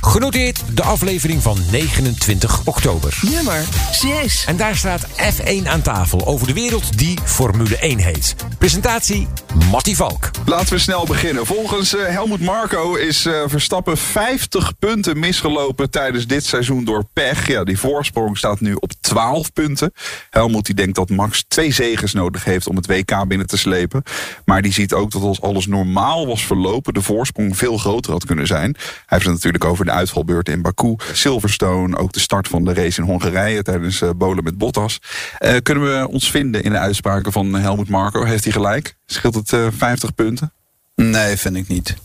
Genoteerd 0.00 0.62
de 0.74 0.82
aflevering 0.82 1.42
van 1.42 1.58
29 1.70 2.60
oktober. 2.64 3.18
Nummer 3.30 3.64
6. 3.90 4.44
En 4.46 4.56
daar 4.56 4.76
staat 4.76 5.06
F1 5.08 5.66
aan 5.66 5.82
tafel 5.82 6.26
over 6.26 6.46
de 6.46 6.52
wereld 6.52 6.98
die 6.98 7.18
Formule 7.24 7.78
1 7.78 7.98
heet. 7.98 8.34
Presentatie 8.58 9.28
Matty 9.70 9.94
Valk. 9.94 10.30
Laten 10.46 10.72
we 10.72 10.78
snel 10.78 11.06
beginnen. 11.06 11.46
Volgens 11.46 11.96
eh, 11.96 12.06
Helmut 12.06 12.40
Marco 12.40 12.94
is 12.94 13.26
eh, 13.26 13.42
Verstappen 13.46 13.96
50 13.96 14.78
punten 14.78 15.18
misgelopen 15.18 15.90
tijdens 15.90 16.26
dit 16.26 16.44
seizoen 16.44 16.84
door 16.84 17.04
pech. 17.12 17.46
Ja, 17.46 17.64
die 17.64 17.78
voorsprong 17.78 18.38
staat 18.38 18.60
nu 18.60 18.74
op 18.74 18.92
12 19.00 19.52
punten. 19.52 19.92
Helmut 20.30 20.67
die 20.68 20.76
denkt 20.76 20.94
dat 20.94 21.10
Max 21.10 21.44
twee 21.48 21.72
zegens 21.72 22.12
nodig 22.12 22.44
heeft 22.44 22.66
om 22.66 22.76
het 22.76 22.86
WK 22.86 23.28
binnen 23.28 23.46
te 23.46 23.58
slepen. 23.58 24.02
Maar 24.44 24.62
die 24.62 24.72
ziet 24.72 24.92
ook 24.92 25.10
dat 25.10 25.22
als 25.22 25.40
alles 25.40 25.66
normaal 25.66 26.26
was 26.26 26.46
verlopen, 26.46 26.94
de 26.94 27.02
voorsprong 27.02 27.56
veel 27.56 27.78
groter 27.78 28.12
had 28.12 28.24
kunnen 28.24 28.46
zijn. 28.46 28.74
Hij 28.78 29.04
heeft 29.06 29.24
het 29.24 29.34
natuurlijk 29.34 29.64
over 29.64 29.84
de 29.84 29.90
uitvalbeurten 29.90 30.54
in 30.54 30.62
Baku, 30.62 30.96
Silverstone, 31.12 31.96
ook 31.96 32.12
de 32.12 32.20
start 32.20 32.48
van 32.48 32.64
de 32.64 32.74
race 32.74 33.00
in 33.00 33.06
Hongarije 33.06 33.62
tijdens 33.62 34.02
eh, 34.02 34.10
Bolen 34.16 34.44
met 34.44 34.58
Bottas. 34.58 35.00
Eh, 35.38 35.54
kunnen 35.62 35.84
we 35.84 36.08
ons 36.08 36.30
vinden 36.30 36.62
in 36.62 36.70
de 36.70 36.78
uitspraken 36.78 37.32
van 37.32 37.54
Helmut 37.54 37.88
Marco? 37.88 38.24
Heeft 38.24 38.44
hij 38.44 38.52
gelijk? 38.52 38.96
Scheelt 39.06 39.34
het 39.34 39.52
eh 39.52 39.66
50 39.76 40.14
punten? 40.14 40.52
Nee, 40.94 41.36
vind 41.36 41.56
ik 41.56 41.68
niet. 41.68 41.96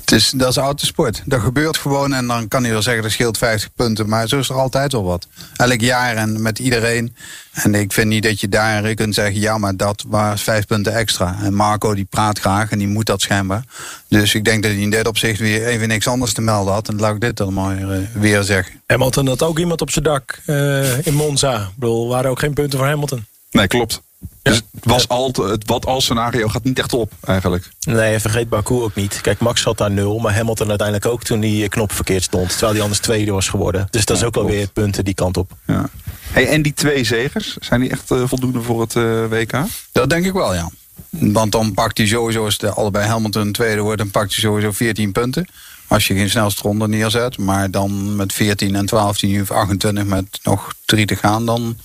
Het 0.00 0.12
is, 0.12 0.30
dat 0.30 0.48
is 0.48 0.56
autosport. 0.56 1.22
Dat 1.24 1.40
gebeurt 1.40 1.76
gewoon 1.76 2.12
en 2.12 2.26
dan 2.26 2.48
kan 2.48 2.62
hij 2.62 2.72
wel 2.72 2.82
zeggen 2.82 3.02
dat 3.02 3.12
scheelt 3.12 3.38
50 3.38 3.70
punten. 3.74 4.08
Maar 4.08 4.28
zo 4.28 4.38
is 4.38 4.48
er 4.48 4.54
altijd 4.54 4.92
wel 4.92 5.04
wat. 5.04 5.26
Elk 5.56 5.80
jaar 5.80 6.16
en 6.16 6.42
met 6.42 6.58
iedereen. 6.58 7.16
En 7.52 7.74
ik 7.74 7.92
vind 7.92 8.08
niet 8.08 8.22
dat 8.22 8.40
je 8.40 8.48
daar 8.48 8.94
kunt 8.94 9.14
zeggen, 9.14 9.40
ja 9.40 9.58
maar 9.58 9.76
dat 9.76 10.04
was 10.08 10.42
vijf 10.42 10.66
punten 10.66 10.94
extra. 10.94 11.36
En 11.42 11.54
Marco 11.54 11.94
die 11.94 12.04
praat 12.04 12.38
graag 12.38 12.70
en 12.70 12.78
die 12.78 12.88
moet 12.88 13.06
dat 13.06 13.20
schijnbaar. 13.20 13.64
Dus 14.08 14.34
ik 14.34 14.44
denk 14.44 14.62
dat 14.62 14.72
hij 14.72 14.80
in 14.80 14.90
dit 14.90 15.06
opzicht 15.06 15.40
weer 15.40 15.66
even 15.66 15.88
niks 15.88 16.08
anders 16.08 16.32
te 16.32 16.40
melden 16.40 16.72
had. 16.72 16.88
En 16.88 16.98
laat 16.98 17.14
ik 17.14 17.20
dit 17.20 17.36
dan 17.36 17.54
maar 17.54 17.90
eh, 17.90 17.98
weer 18.12 18.42
zeggen. 18.42 18.80
Hamilton 18.86 19.26
had 19.26 19.42
ook 19.42 19.58
iemand 19.58 19.80
op 19.80 19.90
zijn 19.90 20.04
dak 20.04 20.40
eh, 20.46 21.06
in 21.06 21.14
Monza. 21.14 21.56
Ik 21.56 21.76
bedoel, 21.76 22.08
waren 22.08 22.30
ook 22.30 22.38
geen 22.38 22.54
punten 22.54 22.78
voor 22.78 22.88
Hamilton. 22.88 23.24
Nee, 23.50 23.66
klopt. 23.66 24.02
Dus 24.50 24.56
het, 24.56 24.84
was 24.84 25.08
al 25.08 25.30
te- 25.30 25.42
het 25.42 25.66
wat 25.66 25.86
als 25.86 26.04
scenario 26.04 26.48
gaat 26.48 26.64
niet 26.64 26.78
echt 26.78 26.92
op, 26.92 27.12
eigenlijk. 27.24 27.68
Nee, 27.80 28.18
vergeet 28.18 28.48
Baku 28.48 28.74
ook 28.74 28.94
niet. 28.94 29.20
Kijk, 29.20 29.38
Max 29.38 29.62
had 29.64 29.78
daar 29.78 29.90
nul, 29.90 30.18
maar 30.18 30.34
Hamilton 30.34 30.68
uiteindelijk 30.68 31.06
ook 31.08 31.22
toen 31.22 31.40
die 31.40 31.68
knop 31.68 31.92
verkeerd 31.92 32.22
stond. 32.22 32.48
Terwijl 32.50 32.72
hij 32.72 32.80
anders 32.82 33.00
tweede 33.00 33.32
was 33.32 33.48
geworden. 33.48 33.88
Dus 33.90 34.04
dat 34.04 34.16
is 34.16 34.24
ook 34.24 34.34
wel 34.34 34.46
weer 34.46 34.68
punten 34.68 35.04
die 35.04 35.14
kant 35.14 35.36
op. 35.36 35.50
Ja. 35.66 35.88
Hey, 36.30 36.48
en 36.48 36.62
die 36.62 36.74
twee 36.74 37.04
zegers, 37.04 37.56
zijn 37.60 37.80
die 37.80 37.90
echt 37.90 38.10
eh, 38.10 38.22
voldoende 38.26 38.62
voor 38.62 38.80
het 38.80 38.96
eh, 38.96 39.24
WK? 39.28 39.52
Dat 39.92 40.10
denk 40.10 40.26
ik 40.26 40.32
wel, 40.32 40.54
ja. 40.54 40.70
Want 41.10 41.52
dan 41.52 41.74
pakt 41.74 41.98
hij 41.98 42.06
sowieso, 42.06 42.44
als 42.44 42.58
de 42.58 42.70
allebei 42.70 43.06
Hamilton 43.06 43.52
tweede 43.52 43.80
wordt, 43.80 43.98
dan 43.98 44.10
pakt 44.10 44.30
hij 44.32 44.40
sowieso 44.40 44.72
14 44.72 45.12
punten. 45.12 45.46
Als 45.86 46.06
je 46.06 46.14
geen 46.14 46.30
snelste 46.30 46.62
ronde 46.62 46.88
neerzet. 46.88 47.38
Maar 47.38 47.70
dan 47.70 48.16
met 48.16 48.32
14 48.32 48.74
en 48.76 48.86
12, 48.86 49.16
10 49.18 49.40
of 49.40 49.50
28 49.50 50.04
met 50.04 50.24
nog 50.42 50.74
drie 50.84 51.06
te 51.06 51.16
gaan, 51.16 51.46
dan... 51.46 51.76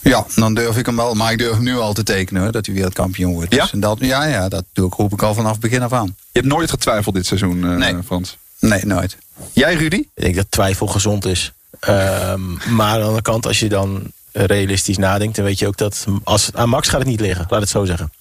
Ja, 0.00 0.26
dan 0.34 0.54
durf 0.54 0.76
ik 0.76 0.86
hem 0.86 0.96
wel. 0.96 1.14
Maar 1.14 1.32
ik 1.32 1.38
durf 1.38 1.54
hem 1.54 1.62
nu 1.62 1.76
al 1.76 1.92
te 1.92 2.02
tekenen 2.02 2.42
hoor, 2.42 2.52
dat 2.52 2.66
hij 2.66 2.74
weer 2.74 2.84
het 2.84 2.94
kampioen 2.94 3.32
wordt. 3.32 3.50
Dus 3.50 3.72
en 3.72 3.80
dat, 3.80 3.98
ja, 4.00 4.24
ja, 4.24 4.48
dat 4.48 4.64
doe 4.72 4.86
ik, 4.86 4.94
roep 4.94 5.12
ik 5.12 5.22
al 5.22 5.34
vanaf 5.34 5.58
begin 5.58 5.82
af 5.82 5.92
aan. 5.92 6.16
Je 6.32 6.40
hebt 6.40 6.52
nooit 6.52 6.70
getwijfeld 6.70 7.14
dit 7.14 7.26
seizoen, 7.26 7.64
eh, 7.64 7.76
Nee. 7.76 8.02
Frans? 8.04 8.36
Nee, 8.58 8.86
nooit. 8.86 9.16
Jij, 9.52 9.74
Rudy? 9.74 9.96
Ik 9.96 10.08
denk 10.14 10.34
dat 10.34 10.46
twijfel 10.48 10.86
gezond 10.86 11.24
is. 11.24 11.52
Ehm, 11.80 12.74
maar 12.74 12.86
aan 12.92 12.98
de 12.98 13.04
andere 13.04 13.22
kant, 13.22 13.46
als 13.46 13.58
je 13.58 13.68
dan 13.68 14.02
realistisch 14.32 14.96
nadenkt, 14.96 15.36
dan 15.36 15.44
weet 15.44 15.58
je 15.58 15.66
ook 15.66 15.76
dat 15.76 16.04
als, 16.24 16.50
aan 16.52 16.68
Max 16.68 16.88
gaat 16.88 16.98
het 17.00 17.08
niet 17.08 17.20
liggen. 17.20 17.46
Laat 17.48 17.60
het 17.60 17.70
zo 17.70 17.84
zeggen. 17.84 18.12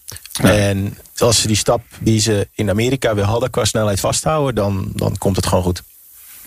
En 0.41 0.97
als 1.17 1.41
ze 1.41 1.47
die 1.47 1.55
stap 1.55 1.81
die 1.99 2.19
ze 2.19 2.47
in 2.53 2.69
Amerika 2.69 3.15
weer 3.15 3.23
hadden 3.23 3.49
qua 3.49 3.65
snelheid 3.65 3.99
vasthouden, 3.99 4.55
dan, 4.55 4.91
dan 4.95 5.17
komt 5.17 5.35
het 5.35 5.45
gewoon 5.45 5.63
goed. 5.63 5.83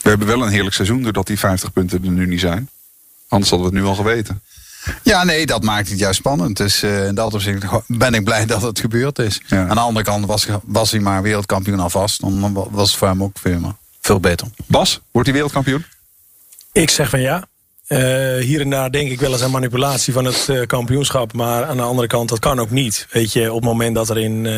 We 0.03 0.09
hebben 0.09 0.27
wel 0.27 0.43
een 0.43 0.49
heerlijk 0.53 0.75
seizoen 0.75 1.03
doordat 1.03 1.27
die 1.27 1.39
50 1.39 1.73
punten 1.73 2.05
er 2.05 2.11
nu 2.11 2.27
niet 2.27 2.41
zijn. 2.41 2.69
Anders 3.29 3.51
hadden 3.51 3.69
we 3.71 3.75
het 3.75 3.85
nu 3.85 3.91
al 3.91 3.97
geweten. 3.97 4.43
Ja, 5.03 5.25
nee, 5.25 5.47
dat 5.47 5.63
maakt 5.63 5.89
het 5.89 5.99
juist 5.99 6.19
spannend. 6.19 6.57
Dus 6.57 6.83
eh, 6.83 7.07
in 7.07 7.15
dat 7.15 7.35
opzicht 7.35 7.65
ben 7.87 8.15
ik 8.15 8.25
blij 8.25 8.47
dat 8.47 8.63
het 8.63 8.81
gebeurd 8.81 9.19
is. 9.19 9.41
Aan 9.49 9.69
de 9.69 9.81
andere 9.81 10.05
kant 10.05 10.27
was, 10.27 10.47
was 10.65 10.91
hij 10.91 11.01
maar 11.01 11.23
wereldkampioen 11.23 11.81
alvast. 11.81 12.21
Dan 12.21 12.53
was 12.71 12.89
het 12.89 12.99
voor 12.99 13.09
hem 13.09 13.23
ook 13.23 13.39
veel, 13.39 13.77
veel 14.01 14.21
beter. 14.21 14.49
Bas, 14.67 15.01
wordt 15.11 15.27
hij 15.27 15.37
wereldkampioen? 15.37 15.85
Ik 16.73 16.91
zeg 16.91 17.09
van 17.09 17.21
ja. 17.21 17.47
Eh, 17.87 17.99
hier 18.37 18.61
en 18.61 18.71
daar 18.71 18.91
denk 18.91 19.11
ik 19.11 19.21
wel 19.21 19.33
eens 19.33 19.43
aan 19.43 19.51
manipulatie 19.51 20.13
van 20.13 20.25
het 20.25 20.49
eh, 20.49 20.67
kampioenschap. 20.67 21.33
Maar 21.33 21.65
aan 21.65 21.77
de 21.77 21.83
andere 21.83 22.09
kant, 22.09 22.29
dat 22.29 22.39
kan 22.39 22.59
ook 22.59 22.71
niet. 22.71 23.07
Weet 23.11 23.33
je, 23.33 23.53
op 23.53 23.61
het 23.61 23.65
moment 23.65 23.95
dat 23.95 24.09
er 24.09 24.19
in 24.19 24.47
eh, 24.47 24.53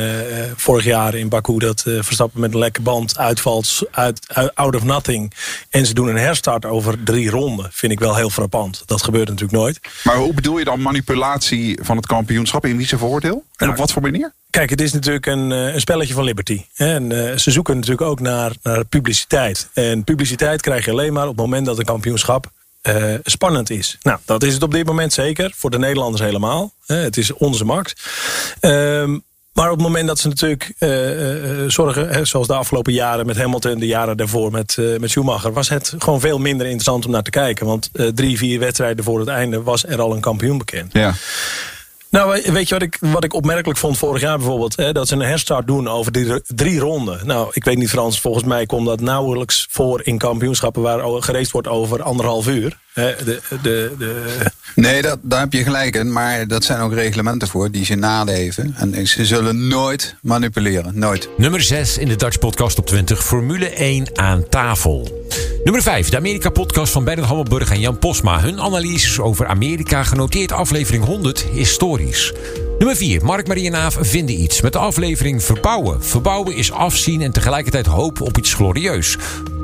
vorig 0.56 0.84
jaar 0.84 1.14
in 1.14 1.28
Baku 1.28 1.58
dat 1.58 1.82
Verstappen 1.82 2.40
met 2.40 2.52
een 2.52 2.58
lekke 2.58 2.80
band 2.80 3.18
uitvalt, 3.18 3.82
uit, 3.90 4.34
out 4.54 4.76
of 4.76 4.84
nothing. 4.84 5.32
En 5.70 5.86
ze 5.86 5.94
doen 5.94 6.08
een 6.08 6.16
herstart 6.16 6.64
over 6.64 7.02
drie 7.04 7.30
ronden. 7.30 7.68
Vind 7.72 7.92
ik 7.92 7.98
wel 7.98 8.16
heel 8.16 8.30
frappant. 8.30 8.82
Dat 8.86 9.02
gebeurt 9.02 9.28
natuurlijk 9.28 9.58
nooit. 9.58 9.80
Maar 10.04 10.16
hoe 10.16 10.34
bedoel 10.34 10.58
je 10.58 10.64
dan 10.64 10.82
manipulatie 10.82 11.78
van 11.82 11.96
het 11.96 12.06
kampioenschap? 12.06 12.66
In 12.66 12.76
wie 12.76 12.86
zijn 12.86 13.00
voordeel? 13.00 13.44
En 13.56 13.68
op 13.68 13.76
wat 13.76 13.92
voor 13.92 14.02
manier? 14.02 14.32
Kijk, 14.50 14.70
het 14.70 14.80
is 14.80 14.92
natuurlijk 14.92 15.26
een, 15.26 15.50
een 15.50 15.80
spelletje 15.80 16.14
van 16.14 16.24
Liberty. 16.24 16.64
En 16.74 17.10
ze 17.40 17.50
zoeken 17.50 17.74
natuurlijk 17.74 18.02
ook 18.02 18.20
naar, 18.20 18.52
naar 18.62 18.84
publiciteit. 18.84 19.68
En 19.72 20.04
publiciteit 20.04 20.60
krijg 20.60 20.84
je 20.84 20.90
alleen 20.90 21.12
maar 21.12 21.28
op 21.28 21.36
het 21.36 21.40
moment 21.40 21.66
dat 21.66 21.78
een 21.78 21.84
kampioenschap 21.84 22.50
uh, 22.82 23.14
spannend 23.22 23.70
is. 23.70 23.98
Nou, 24.02 24.18
dat 24.24 24.42
is 24.42 24.54
het 24.54 24.62
op 24.62 24.72
dit 24.72 24.86
moment 24.86 25.12
zeker. 25.12 25.52
Voor 25.56 25.70
de 25.70 25.78
Nederlanders 25.78 26.22
helemaal. 26.22 26.72
het 26.86 27.16
is 27.16 27.32
onze 27.32 27.64
max. 27.64 27.94
Um, 28.60 29.26
maar 29.52 29.70
op 29.70 29.76
het 29.76 29.86
moment 29.86 30.06
dat 30.06 30.18
ze 30.18 30.28
natuurlijk 30.28 30.74
uh, 30.78 31.62
uh, 31.62 31.68
zorgen, 31.68 32.08
hè, 32.08 32.24
zoals 32.24 32.46
de 32.46 32.54
afgelopen 32.54 32.92
jaren 32.92 33.26
met 33.26 33.36
Hamilton, 33.36 33.78
de 33.78 33.86
jaren 33.86 34.16
daarvoor 34.16 34.50
met, 34.50 34.76
met 34.98 35.10
Schumacher, 35.10 35.52
was 35.52 35.68
het 35.68 35.94
gewoon 35.98 36.20
veel 36.20 36.38
minder 36.38 36.66
interessant 36.66 37.04
om 37.04 37.10
naar 37.10 37.22
te 37.22 37.30
kijken. 37.30 37.66
Want 37.66 37.90
drie, 38.14 38.38
vier 38.38 38.58
wedstrijden 38.58 39.04
voor 39.04 39.18
het 39.18 39.28
einde 39.28 39.62
was 39.62 39.84
er 39.84 40.00
al 40.00 40.14
een 40.14 40.20
kampioen 40.20 40.58
bekend. 40.58 40.92
Ja. 40.92 41.14
Nou, 42.10 42.42
weet 42.52 42.68
je 42.68 42.74
wat 42.74 42.82
ik, 42.82 42.96
wat 43.00 43.24
ik 43.24 43.34
opmerkelijk 43.34 43.78
vond 43.78 43.98
vorig 43.98 44.20
jaar 44.20 44.36
bijvoorbeeld? 44.36 44.76
Hè, 44.76 44.92
dat 44.92 45.08
ze 45.08 45.14
een 45.14 45.20
herstart 45.20 45.66
doen 45.66 45.88
over 45.88 46.12
die 46.12 46.42
drie 46.46 46.78
ronden. 46.78 47.26
Nou, 47.26 47.50
ik 47.52 47.64
weet 47.64 47.76
niet 47.76 47.88
Frans, 47.88 48.20
volgens 48.20 48.44
mij 48.44 48.66
komt 48.66 48.86
dat 48.86 49.00
nauwelijks 49.00 49.66
voor 49.70 50.00
in 50.04 50.18
kampioenschappen... 50.18 50.82
waar 50.82 51.22
gereest 51.22 51.50
wordt 51.50 51.68
over 51.68 52.02
anderhalf 52.02 52.48
uur. 52.48 52.78
Hè, 52.92 53.14
de, 53.24 53.40
de, 53.62 53.94
de... 53.98 54.22
Nee, 54.74 55.02
dat, 55.02 55.18
daar 55.22 55.40
heb 55.40 55.52
je 55.52 55.62
gelijk 55.62 55.96
in. 55.96 56.12
Maar 56.12 56.46
dat 56.46 56.64
zijn 56.64 56.80
ook 56.80 56.92
reglementen 56.92 57.48
voor 57.48 57.70
die 57.70 57.84
ze 57.84 57.94
naleven. 57.94 58.74
En 58.76 59.06
ze 59.06 59.26
zullen 59.26 59.68
nooit 59.68 60.16
manipuleren. 60.22 60.98
Nooit. 60.98 61.28
Nummer 61.36 61.62
6 61.62 61.98
in 61.98 62.08
de 62.08 62.16
Dutch 62.16 62.38
Podcast 62.38 62.78
op 62.78 62.86
20. 62.86 63.24
Formule 63.24 63.68
1 63.68 64.18
aan 64.18 64.48
tafel. 64.48 65.26
Nummer 65.64 65.82
5. 65.82 66.08
De 66.08 66.16
Amerika-podcast 66.16 66.92
van 66.92 67.04
Bernard 67.04 67.28
Hammelburg 67.28 67.70
en 67.70 67.80
Jan 67.80 67.98
Posma. 67.98 68.40
Hun 68.40 68.60
analyses 68.60 69.20
over 69.20 69.46
Amerika 69.46 70.02
genoteerd 70.02 70.52
aflevering 70.52 71.04
100 71.04 71.44
historisch. 71.52 72.32
Nummer 72.78 72.96
4. 72.96 73.24
Mark 73.24 73.46
Marie 73.46 73.70
Naaf 73.70 73.96
vinden 74.00 74.40
iets 74.40 74.60
met 74.60 74.72
de 74.72 74.78
aflevering 74.78 75.42
Verbouwen. 75.42 76.04
Verbouwen 76.04 76.54
is 76.54 76.72
afzien 76.72 77.22
en 77.22 77.32
tegelijkertijd 77.32 77.86
hoop 77.86 78.20
op 78.20 78.38
iets 78.38 78.54
glorieus. 78.54 79.16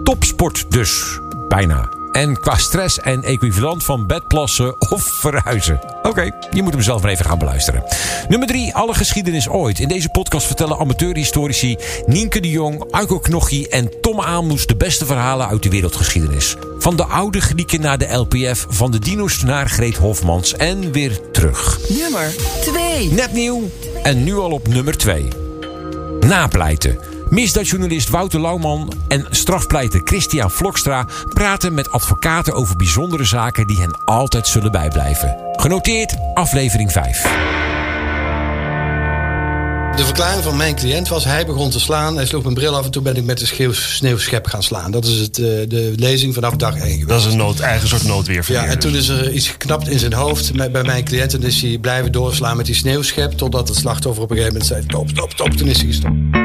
Topsport 0.03 0.65
dus. 0.69 1.21
Bijna. 1.49 2.04
En 2.15 2.41
qua 2.41 2.57
stress 2.57 3.01
en 3.01 3.23
equivalent 3.23 3.85
van 3.85 4.07
bedplassen 4.07 4.81
of 4.91 5.03
verhuizen. 5.03 5.81
Oké, 6.03 6.31
je 6.51 6.63
moet 6.63 6.73
hem 6.73 6.83
zelf 6.83 7.03
maar 7.03 7.11
even 7.11 7.25
gaan 7.25 7.39
beluisteren. 7.39 7.85
Nummer 8.29 8.49
3. 8.49 8.75
Alle 8.75 8.95
geschiedenis 8.95 9.49
ooit. 9.49 9.79
In 9.79 9.89
deze 9.89 10.09
podcast 10.09 10.47
vertellen 10.47 10.79
amateurhistorici 10.79 11.77
Nienke 12.07 12.41
de 12.41 12.51
Jong, 12.51 12.85
Arco 12.91 13.19
Knochie 13.19 13.69
en 13.69 14.01
Tom 14.01 14.21
Aalmoes 14.21 14.67
de 14.67 14.77
beste 14.77 15.07
verhalen 15.07 15.49
uit 15.49 15.63
de 15.63 15.71
wereldgeschiedenis. 15.71 16.57
Van 16.79 16.97
de 16.97 17.05
oude 17.05 17.41
Grieken 17.41 17.81
naar 17.81 17.99
de 17.99 18.13
LPF, 18.13 18.67
van 18.69 18.91
de 18.91 18.99
dino's 18.99 19.43
naar 19.43 19.69
Greet 19.69 19.97
Hofmans 19.97 20.55
en 20.57 20.93
weer 20.93 21.21
terug. 21.33 21.79
Nummer 21.89 22.35
2. 22.61 23.13
Net 23.13 23.33
nieuw 23.33 23.71
en 24.03 24.25
nu 24.25 24.37
al 24.37 24.51
op 24.51 24.69
nummer 24.69 24.97
2. 24.97 25.29
Napleiten. 26.21 27.14
Misdaadjournalist 27.35 28.09
Wouter 28.09 28.41
Lauwman 28.41 28.93
en 29.09 29.27
strafpleiter 29.31 30.01
Christian 30.05 30.51
Vlokstra 30.51 31.07
praten 31.33 31.75
met 31.75 31.91
advocaten 31.91 32.55
over 32.55 32.77
bijzondere 32.77 33.25
zaken 33.25 33.67
die 33.67 33.81
hen 33.81 34.05
altijd 34.05 34.47
zullen 34.47 34.73
bijblijven. 34.73 35.37
Genoteerd 35.53 36.15
aflevering 36.35 36.93
5. 36.93 37.23
De 39.97 40.05
verklaring 40.05 40.43
van 40.43 40.57
mijn 40.57 40.75
cliënt 40.75 41.09
was: 41.09 41.25
hij 41.25 41.47
begon 41.47 41.71
te 41.71 41.81
slaan, 41.81 42.17
hij 42.17 42.27
sloeg 42.27 42.43
mijn 42.43 42.55
bril 42.55 42.77
af 42.77 42.85
en 42.85 42.91
toen 42.91 43.03
ben 43.03 43.17
ik 43.17 43.25
met 43.25 43.39
de 43.39 43.73
sneeuwschep 43.73 44.47
gaan 44.47 44.63
slaan. 44.63 44.91
Dat 44.91 45.05
is 45.05 45.19
het, 45.19 45.35
de 45.35 45.93
lezing 45.97 46.35
vanaf 46.35 46.57
dag 46.57 46.77
1 46.77 46.83
geweest. 46.83 47.09
Dat 47.09 47.21
is 47.21 47.27
een 47.27 47.37
nood, 47.37 47.61
eigen 47.61 47.89
soort 47.89 48.05
noodweer. 48.05 48.45
Ja, 48.49 48.65
en 48.65 48.79
toen 48.79 48.95
is 48.95 49.09
er 49.09 49.33
iets 49.33 49.49
geknapt 49.49 49.89
in 49.89 49.99
zijn 49.99 50.13
hoofd 50.13 50.53
bij 50.73 50.83
mijn 50.83 51.05
cliënt 51.05 51.35
en 51.35 51.43
is 51.43 51.63
hij 51.63 51.79
blijven 51.79 52.13
doorslaan 52.13 52.57
met 52.57 52.67
die 52.67 52.75
sneeuwschep 52.75 53.33
totdat 53.33 53.69
het 53.69 53.77
slachtoffer 53.77 54.23
op 54.23 54.31
een 54.31 54.37
gegeven 54.37 54.59
moment 54.59 54.73
zei: 54.73 54.85
stop, 54.89 55.09
stop, 55.09 55.31
stop. 55.31 55.51
Toen 55.51 55.69
is 55.69 55.77
hij 55.77 55.87
gestopt. 55.87 56.44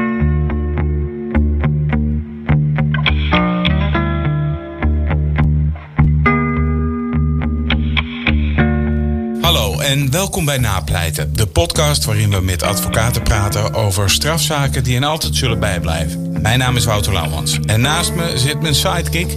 En 9.90 10.10
welkom 10.10 10.44
bij 10.44 10.58
Napleiten, 10.58 11.36
de 11.36 11.46
podcast 11.46 12.04
waarin 12.04 12.30
we 12.30 12.40
met 12.40 12.62
advocaten 12.62 13.22
praten 13.22 13.74
over 13.74 14.10
strafzaken 14.10 14.84
die 14.84 14.94
hen 14.94 15.04
altijd 15.04 15.36
zullen 15.36 15.60
bijblijven. 15.60 16.42
Mijn 16.42 16.58
naam 16.58 16.76
is 16.76 16.84
Wouter 16.84 17.12
Lauwmans 17.12 17.58
en 17.66 17.80
naast 17.80 18.14
me 18.14 18.38
zit 18.38 18.60
mijn 18.60 18.74
sidekick, 18.74 19.34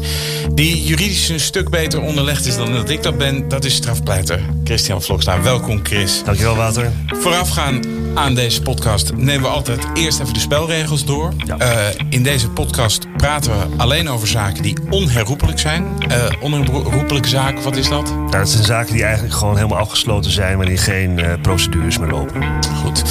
die 0.53 0.83
juridisch 0.83 1.29
een 1.29 1.39
stuk 1.39 1.69
beter 1.69 2.01
onderlegd 2.01 2.45
is 2.45 2.55
dan 2.55 2.73
dat 2.73 2.89
ik 2.89 3.03
dat 3.03 3.17
ben. 3.17 3.47
Dat 3.47 3.65
is 3.65 3.75
strafpleiter 3.75 4.41
Christian 4.63 5.01
Vlokstra. 5.01 5.41
Welkom 5.41 5.79
Chris. 5.85 6.23
Dankjewel 6.23 6.55
Wouter. 6.55 6.91
Voorafgaan 7.07 7.81
aan 8.13 8.35
deze 8.35 8.61
podcast 8.61 9.15
nemen 9.15 9.41
we 9.41 9.47
altijd 9.47 9.87
eerst 9.93 10.19
even 10.19 10.33
de 10.33 10.39
spelregels 10.39 11.05
door. 11.05 11.33
Uh, 11.59 11.77
in 12.09 12.23
deze 12.23 12.49
podcast 12.49 13.07
praten 13.17 13.51
we 13.51 13.65
alleen 13.77 14.09
over 14.09 14.27
zaken 14.27 14.63
die 14.63 14.77
onherroepelijk 14.89 15.59
zijn. 15.59 15.85
Uh, 16.07 16.25
onherroepelijke 16.41 17.27
zaken, 17.27 17.63
wat 17.63 17.75
is 17.75 17.89
dat? 17.89 18.05
Nou, 18.09 18.31
dat 18.31 18.49
zijn 18.49 18.63
zaken 18.63 18.93
die 18.93 19.03
eigenlijk 19.03 19.33
gewoon 19.33 19.55
helemaal 19.55 19.77
afgesloten 19.77 20.31
zijn, 20.31 20.57
wanneer 20.57 20.79
geen 20.79 21.17
uh, 21.17 21.33
procedures 21.41 21.97
meer 21.97 22.09
lopen. 22.09 22.43
Goed. 22.83 23.03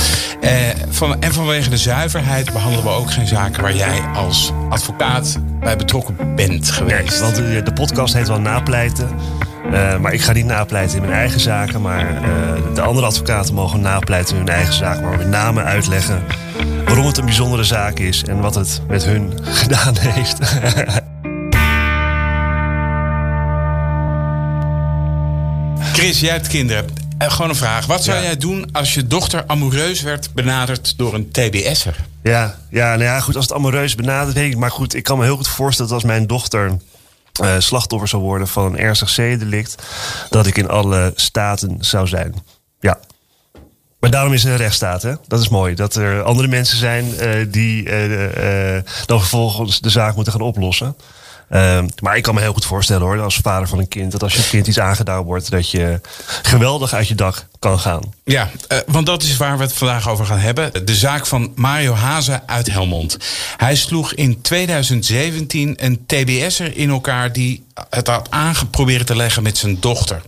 Van, 0.89 1.21
en 1.21 1.33
vanwege 1.33 1.71
de 1.71 1.77
zuiverheid 1.77 2.53
behandelen 2.53 2.85
we 2.85 2.91
ook 2.91 3.13
geen 3.13 3.27
zaken 3.27 3.63
waar 3.63 3.77
jij 3.77 4.01
als 4.15 4.53
advocaat 4.69 5.39
bij 5.61 5.77
betrokken 5.77 6.17
bent 6.37 6.71
geweest. 6.71 7.11
Nee, 7.11 7.21
want 7.21 7.37
de, 7.37 7.63
de 7.65 7.73
podcast 7.73 8.15
heet 8.15 8.29
wel 8.29 8.41
Napleiten. 8.41 9.09
Uh, 9.73 9.97
maar 9.99 10.13
ik 10.13 10.23
ga 10.23 10.33
niet 10.33 10.45
napleiten 10.45 10.97
in 10.97 11.03
mijn 11.03 11.15
eigen 11.15 11.41
zaken. 11.41 11.81
Maar 11.81 12.13
uh, 12.15 12.75
de 12.75 12.81
andere 12.81 13.07
advocaten 13.07 13.55
mogen 13.55 13.81
napleiten 13.81 14.37
in 14.37 14.41
hun 14.41 14.55
eigen 14.55 14.75
zaken. 14.75 15.03
Maar 15.03 15.17
met 15.17 15.29
name 15.29 15.63
uitleggen 15.63 16.23
waarom 16.85 17.07
het 17.07 17.17
een 17.19 17.25
bijzondere 17.25 17.65
zaak 17.65 17.99
is. 17.99 18.25
En 18.25 18.41
wat 18.41 18.55
het 18.55 18.81
met 18.89 19.05
hun 19.05 19.33
gedaan 19.63 19.97
heeft. 19.99 20.39
Chris, 25.93 26.21
jij 26.21 26.33
hebt 26.33 26.47
kinderen. 26.47 26.85
Uh, 27.19 27.31
gewoon 27.31 27.51
een 27.51 27.57
vraag. 27.57 27.87
Wat 27.87 28.05
zou 28.05 28.17
ja. 28.17 28.23
jij 28.23 28.37
doen 28.37 28.69
als 28.73 28.95
je 28.95 29.07
dochter 29.07 29.45
amoureus 29.47 30.03
werd 30.03 30.35
benaderd 30.35 30.99
door 30.99 31.15
een 31.15 31.31
TBS'er? 31.31 31.97
Ja, 32.23 32.59
ja, 32.71 32.89
nou 32.89 33.03
ja, 33.03 33.21
goed. 33.21 33.37
Als 33.37 33.45
het 33.45 33.55
amoureus 33.55 33.95
benaderd 33.95 34.35
weet 34.35 34.53
ik. 34.53 34.59
Maar 34.59 34.71
goed, 34.71 34.95
ik 34.95 35.03
kan 35.03 35.19
me 35.19 35.25
heel 35.25 35.37
goed 35.37 35.49
voorstellen 35.49 35.91
dat 35.91 36.01
als 36.03 36.11
mijn 36.11 36.27
dochter 36.27 36.77
uh, 37.41 37.55
slachtoffer 37.59 38.09
zou 38.09 38.23
worden 38.23 38.49
van 38.49 38.65
een 38.65 38.79
ernstig 38.79 39.09
zedendelict, 39.09 39.83
dat 40.31 40.47
ik 40.47 40.57
in 40.57 40.69
alle 40.69 41.13
staten 41.15 41.77
zou 41.81 42.07
zijn. 42.07 42.35
Ja. 42.81 42.99
Maar 43.99 44.11
daarom 44.11 44.33
is 44.33 44.45
er 44.45 44.51
een 44.51 44.57
rechtsstaat, 44.57 45.03
hè? 45.03 45.15
Dat 45.27 45.41
is 45.41 45.49
mooi. 45.49 45.75
Dat 45.75 45.95
er 45.95 46.23
andere 46.23 46.49
mensen 46.49 46.79
zijn 46.79 47.05
uh, 47.05 47.47
die 47.53 47.85
uh, 47.85 48.79
dan 49.07 49.19
vervolgens 49.19 49.81
de 49.81 49.91
zaak 49.91 50.15
moeten 50.15 50.33
gaan 50.33 50.43
oplossen. 50.43 50.97
Uh, 51.53 51.79
maar 52.01 52.17
ik 52.17 52.23
kan 52.23 52.35
me 52.35 52.41
heel 52.41 52.53
goed 52.53 52.65
voorstellen 52.65 53.03
hoor, 53.03 53.21
als 53.21 53.37
vader 53.43 53.69
van 53.69 53.79
een 53.79 53.89
kind, 53.89 54.13
dat 54.13 54.23
als 54.23 54.35
je 54.35 54.49
kind 54.49 54.67
iets 54.67 54.79
aangedaan 54.79 55.23
wordt, 55.23 55.51
dat 55.51 55.71
je 55.71 56.01
geweldig 56.43 56.93
uit 56.93 57.09
je 57.09 57.15
dak 57.15 57.47
kan 57.59 57.79
gaan. 57.79 58.03
Ja, 58.25 58.51
uh, 58.69 58.79
want 58.87 59.07
dat 59.07 59.23
is 59.23 59.37
waar 59.37 59.57
we 59.57 59.63
het 59.63 59.73
vandaag 59.73 60.09
over 60.09 60.27
gaan 60.27 60.39
hebben. 60.39 60.87
De 60.87 60.95
zaak 60.95 61.27
van 61.27 61.53
Mario 61.55 61.95
Hazen 61.95 62.43
uit 62.47 62.71
Helmond. 62.71 63.17
Hij 63.57 63.77
sloeg 63.77 64.15
in 64.15 64.41
2017 64.41 65.75
een 65.77 66.07
TBS'er 66.07 66.77
in 66.77 66.91
elkaar 66.91 67.33
die 67.33 67.65
het 67.91 68.07
had 68.07 68.31
aangeprobeerd 68.31 69.07
te 69.07 69.17
leggen 69.17 69.43
met 69.43 69.59
zijn 69.59 69.81
dochter. 69.81 70.23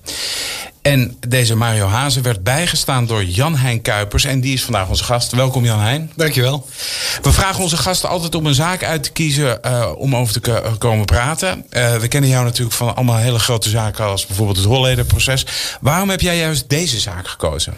En 0.85 1.17
deze 1.29 1.55
Mario 1.57 1.87
Hazen 1.87 2.23
werd 2.23 2.43
bijgestaan 2.43 3.07
door 3.07 3.25
Jan-Hein 3.25 3.83
Kuipers. 3.83 4.25
En 4.25 4.41
die 4.41 4.53
is 4.55 4.63
vandaag 4.65 4.89
onze 4.89 5.05
gast. 5.05 5.33
Welkom 5.33 5.65
Jan-Hein. 5.65 6.11
Dankjewel. 6.17 6.67
We 7.23 7.33
vragen 7.33 7.63
onze 7.63 7.77
gasten 7.77 8.09
altijd 8.09 8.35
om 8.35 8.47
een 8.47 8.55
zaak 8.55 8.85
uit 8.85 9.03
te 9.03 9.11
kiezen 9.11 9.63
eh, 9.63 9.91
om 9.97 10.17
over 10.17 10.33
te 10.33 10.41
ko- 10.41 10.75
komen 10.79 11.05
praten. 11.05 11.65
Eh, 11.71 11.97
we 11.97 12.09
kennen 12.09 12.31
jou 12.31 12.45
natuurlijk 12.45 12.77
van 12.77 12.95
allemaal 12.97 13.17
hele 13.17 13.39
grote 13.39 13.69
zaken 13.69 14.05
als 14.05 14.27
bijvoorbeeld 14.27 14.57
het 14.57 14.67
Hollederproces. 14.67 15.47
Waarom 15.81 16.11
heb 16.11 16.21
jij 16.21 16.37
juist 16.39 16.69
deze 16.69 17.01
zaak 17.01 17.29
gekozen? 17.29 17.75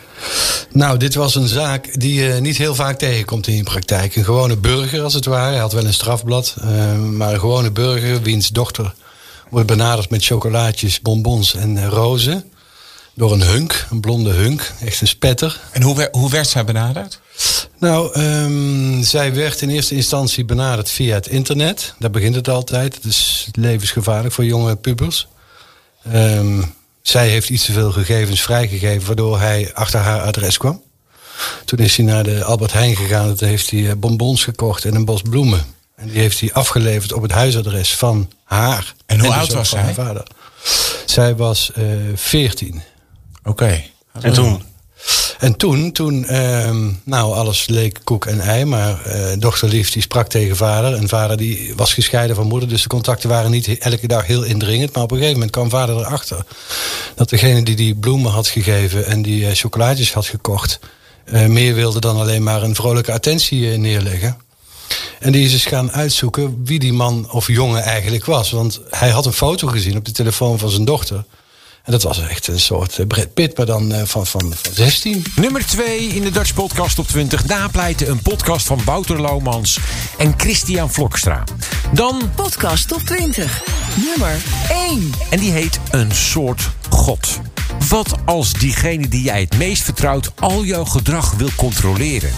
Nou, 0.73 0.99
dit 0.99 1.15
was 1.15 1.35
een 1.35 1.49
zaak 1.49 2.01
die 2.01 2.15
je 2.23 2.41
niet 2.41 2.57
heel 2.57 2.75
vaak 2.75 2.99
tegenkomt 2.99 3.47
in 3.47 3.57
je 3.57 3.63
praktijk. 3.63 4.17
Een 4.17 4.25
gewone 4.25 4.57
burger, 4.57 5.03
als 5.03 5.15
het 5.15 5.25
ware. 5.25 5.51
Hij 5.51 5.61
had 5.61 5.73
wel 5.73 5.85
een 5.85 5.95
strafblad. 5.95 6.55
eh, 6.61 6.95
maar 6.99 7.33
een 7.33 7.41
gewone 7.41 7.71
burger, 7.71 8.23
wiens 8.23 8.49
dochter 8.49 8.95
wordt 9.51 9.67
benaderd 9.67 10.11
met 10.11 10.25
chocolaatjes, 10.25 11.01
bonbons 11.01 11.55
en 11.55 11.77
eh, 11.79 11.87
rozen. 11.89 12.45
Door 13.17 13.33
een 13.33 13.43
hunk, 13.43 13.87
een 13.91 14.01
blonde 14.01 14.31
hunk. 14.31 14.73
Echt 14.81 15.01
een 15.01 15.07
spetter. 15.07 15.61
En 15.73 15.83
hoe, 15.83 16.09
hoe 16.13 16.31
werd 16.31 16.49
zij 16.49 16.65
benaderd? 16.65 17.21
Nou, 17.79 18.13
ehm, 18.13 19.03
zij 19.03 19.35
werd 19.35 19.61
in 19.61 19.71
eerste 19.71 19.95
instantie 19.95 20.45
benaderd 20.45 20.91
via 20.91 21.15
het 21.15 21.27
internet. 21.27 21.95
Daar 21.99 22.11
begint 22.11 22.35
het 22.35 22.49
altijd. 22.49 22.95
Het 22.95 23.05
is 23.05 23.49
levensgevaarlijk 23.53 24.35
voor 24.35 24.45
jonge 24.45 24.77
pubers. 24.77 25.29
Ehm, 26.13 26.63
zij 27.03 27.29
heeft 27.29 27.49
iets 27.49 27.65
te 27.65 27.73
veel 27.73 27.93
gegevens 27.93 28.43
vrijgegeven, 28.43 29.07
waardoor 29.07 29.41
hij 29.41 29.71
achter 29.75 30.01
haar 30.01 30.21
adres 30.21 30.57
kwam. 30.57 30.83
Toen 31.65 31.79
is 31.79 31.97
hij 31.97 32.07
naar 32.07 32.25
de 32.25 32.45
Albert 32.45 32.73
Heijn 32.73 32.97
gegaan. 32.97 33.35
Toen 33.35 33.49
heeft 33.49 33.71
hij 33.71 33.91
eh, 33.91 33.97
bonbons 33.97 34.45
gekocht 34.45 34.85
en 34.85 34.95
een 34.95 35.05
bos 35.05 35.23
bloemen. 35.23 35.65
En 35.95 36.09
die 36.09 36.19
heeft 36.19 36.41
hij 36.41 36.53
afgeleverd 36.53 37.13
op 37.13 37.23
het 37.23 37.33
huisadres 37.33 37.95
van 37.95 38.31
haar. 38.45 38.95
En 39.07 39.21
hoe 39.21 39.29
dus 39.29 39.39
oud 39.39 39.53
was 39.53 39.69
van 39.69 39.79
zij? 39.79 39.87
haar 39.87 39.95
vader. 39.95 40.27
Zij 41.07 41.37
was 41.37 41.71
eh 41.75 41.85
14. 42.15 42.83
Oké. 43.47 43.83
En 44.21 44.33
toen? 44.33 44.63
En 45.39 45.57
toen, 45.57 45.93
toen 45.93 46.25
ehm, 46.25 46.91
nou 47.05 47.35
alles 47.35 47.67
leek 47.67 48.01
koek 48.05 48.27
en 48.27 48.41
ei, 48.41 48.65
maar 48.65 48.99
dochterlief 49.39 49.91
die 49.91 50.03
sprak 50.03 50.29
tegen 50.29 50.57
vader. 50.57 50.95
En 50.95 51.09
vader 51.09 51.37
die 51.37 51.73
was 51.77 51.95
gescheiden 51.95 52.37
van 52.37 52.47
moeder, 52.47 52.69
dus 52.69 52.83
de 52.83 52.89
contacten 52.89 53.29
waren 53.29 53.51
niet 53.51 53.79
elke 53.79 54.07
dag 54.07 54.27
heel 54.27 54.43
indringend. 54.43 54.95
Maar 54.95 55.03
op 55.03 55.11
een 55.11 55.17
gegeven 55.17 55.39
moment 55.39 55.57
kwam 55.57 55.71
vader 55.71 55.97
erachter 55.97 56.45
dat 57.15 57.29
degene 57.29 57.63
die 57.63 57.77
die 57.77 57.95
bloemen 57.95 58.31
had 58.33 58.49
gegeven 58.49 59.07
en 59.07 59.23
die 59.23 59.55
chocolaatjes 59.55 60.13
had 60.13 60.27
gekocht, 60.27 60.79
eh, 61.25 61.47
meer 61.47 61.75
wilde 61.75 62.01
dan 62.01 62.17
alleen 62.17 62.43
maar 62.43 62.63
een 62.63 62.75
vrolijke 62.75 63.13
attentie 63.13 63.79
neerleggen. 63.79 64.37
En 65.19 65.33
die 65.33 65.45
is 65.45 65.53
eens 65.53 65.65
gaan 65.65 65.93
uitzoeken 65.93 66.63
wie 66.65 66.79
die 66.79 66.93
man 66.93 67.31
of 67.31 67.47
jongen 67.47 67.83
eigenlijk 67.83 68.25
was. 68.25 68.51
Want 68.51 68.81
hij 68.91 69.11
had 69.11 69.27
een 69.27 69.33
foto 69.33 69.69
gezien 69.69 69.97
op 69.97 70.05
de 70.05 70.13
telefoon 70.13 70.59
van 70.59 70.71
zijn 70.71 70.85
dochter. 70.85 71.25
En 71.87 71.93
dat 71.93 72.03
was 72.03 72.29
echt 72.29 72.47
een 72.47 72.61
soort 72.61 72.99
eh, 72.99 73.07
Brad 73.07 73.35
Pitt, 73.35 73.57
maar 73.57 73.67
dan 73.67 73.93
eh, 73.93 74.03
van, 74.05 74.27
van, 74.27 74.41
van 74.41 74.73
16. 74.73 75.25
Nummer 75.37 75.67
2 75.67 76.07
in 76.07 76.23
de 76.23 76.31
Dutch 76.31 76.55
Podcast 76.55 76.99
op 76.99 77.09
20. 77.09 77.47
Napleiten, 77.47 78.11
een 78.11 78.23
podcast 78.23 78.67
van 78.67 78.81
Wouter 78.85 79.21
Laumans 79.21 79.79
en 80.19 80.35
Christian 80.37 80.93
Vlokstra. 80.93 81.45
Dan 81.93 82.31
Podcast 82.35 82.93
op 82.93 83.01
20. 83.01 83.63
Nummer 84.07 84.43
1. 84.69 85.13
En 85.31 85.39
die 85.39 85.53
heet 85.53 85.79
Een 85.91 86.13
soort 86.13 86.71
God. 86.91 87.41
Wat 87.89 88.15
als 88.25 88.53
diegene 88.53 89.09
die 89.09 89.23
jij 89.23 89.41
het 89.41 89.59
meest 89.59 89.83
vertrouwt 89.83 90.33
al 90.41 90.65
jouw 90.65 90.85
gedrag 90.85 91.33
wil 91.33 91.49
controleren? 91.57 92.31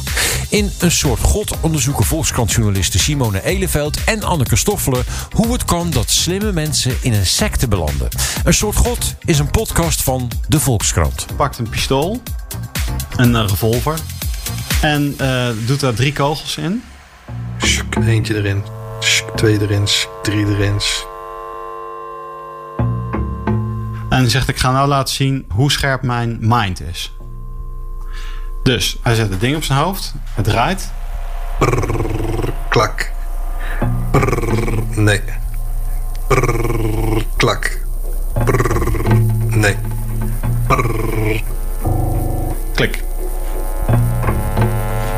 In 0.48 0.70
Een 0.78 0.90
soort 0.90 1.20
God 1.20 1.61
onderzoeken 1.61 2.04
Volkskrantjournalisten 2.04 3.00
Simone 3.00 3.44
Eleveld 3.44 4.04
en 4.04 4.22
Anneke 4.22 4.56
Stoffelen 4.56 5.04
hoe 5.32 5.52
het 5.52 5.64
kan 5.64 5.90
dat 5.90 6.11
slimme 6.11 6.52
mensen 6.52 6.96
in 7.02 7.12
een 7.12 7.26
secte 7.26 7.68
belanden. 7.68 8.08
Een 8.44 8.54
soort 8.54 8.76
God 8.76 9.14
is 9.24 9.38
een 9.38 9.50
podcast 9.50 10.02
van 10.02 10.30
de 10.48 10.61
Volkskrant. 10.61 11.26
pakt 11.37 11.58
een 11.58 11.68
pistool, 11.68 12.22
een 13.16 13.37
eh, 13.37 13.44
revolver 13.46 13.98
en 14.80 15.14
eh, 15.18 15.48
doet 15.66 15.80
daar 15.80 15.94
drie 15.94 16.12
kogels 16.12 16.56
in. 16.56 16.82
Eentje 18.06 18.34
erin. 18.34 18.62
Twee 19.37 19.61
erin. 19.61 19.87
Drie 20.22 20.46
erin. 20.46 20.80
En 24.18 24.24
hij 24.24 24.33
zegt: 24.33 24.48
Ik 24.48 24.59
ga 24.59 24.70
nou 24.70 24.88
laten 24.88 25.14
zien 25.14 25.44
hoe 25.48 25.70
scherp 25.70 26.02
mijn 26.02 26.37
mind 26.40 26.81
is. 26.81 27.12
Dus 28.62 28.98
hij 29.02 29.14
zet 29.14 29.31
het 29.31 29.40
ding 29.40 29.57
op 29.57 29.64
zijn 29.64 29.78
hoofd, 29.78 30.14
het 30.35 30.44
draait. 30.44 30.92
Brrr, 31.59 32.52
klak. 32.68 33.11
Brrr, 34.11 34.83
nee. 34.88 35.22
Brrr, 36.28 37.24
klak. 37.37 37.78
Brrr, 38.44 39.14
nee. 39.46 39.76
Brrr. 40.66 41.42
Klik. 42.74 43.02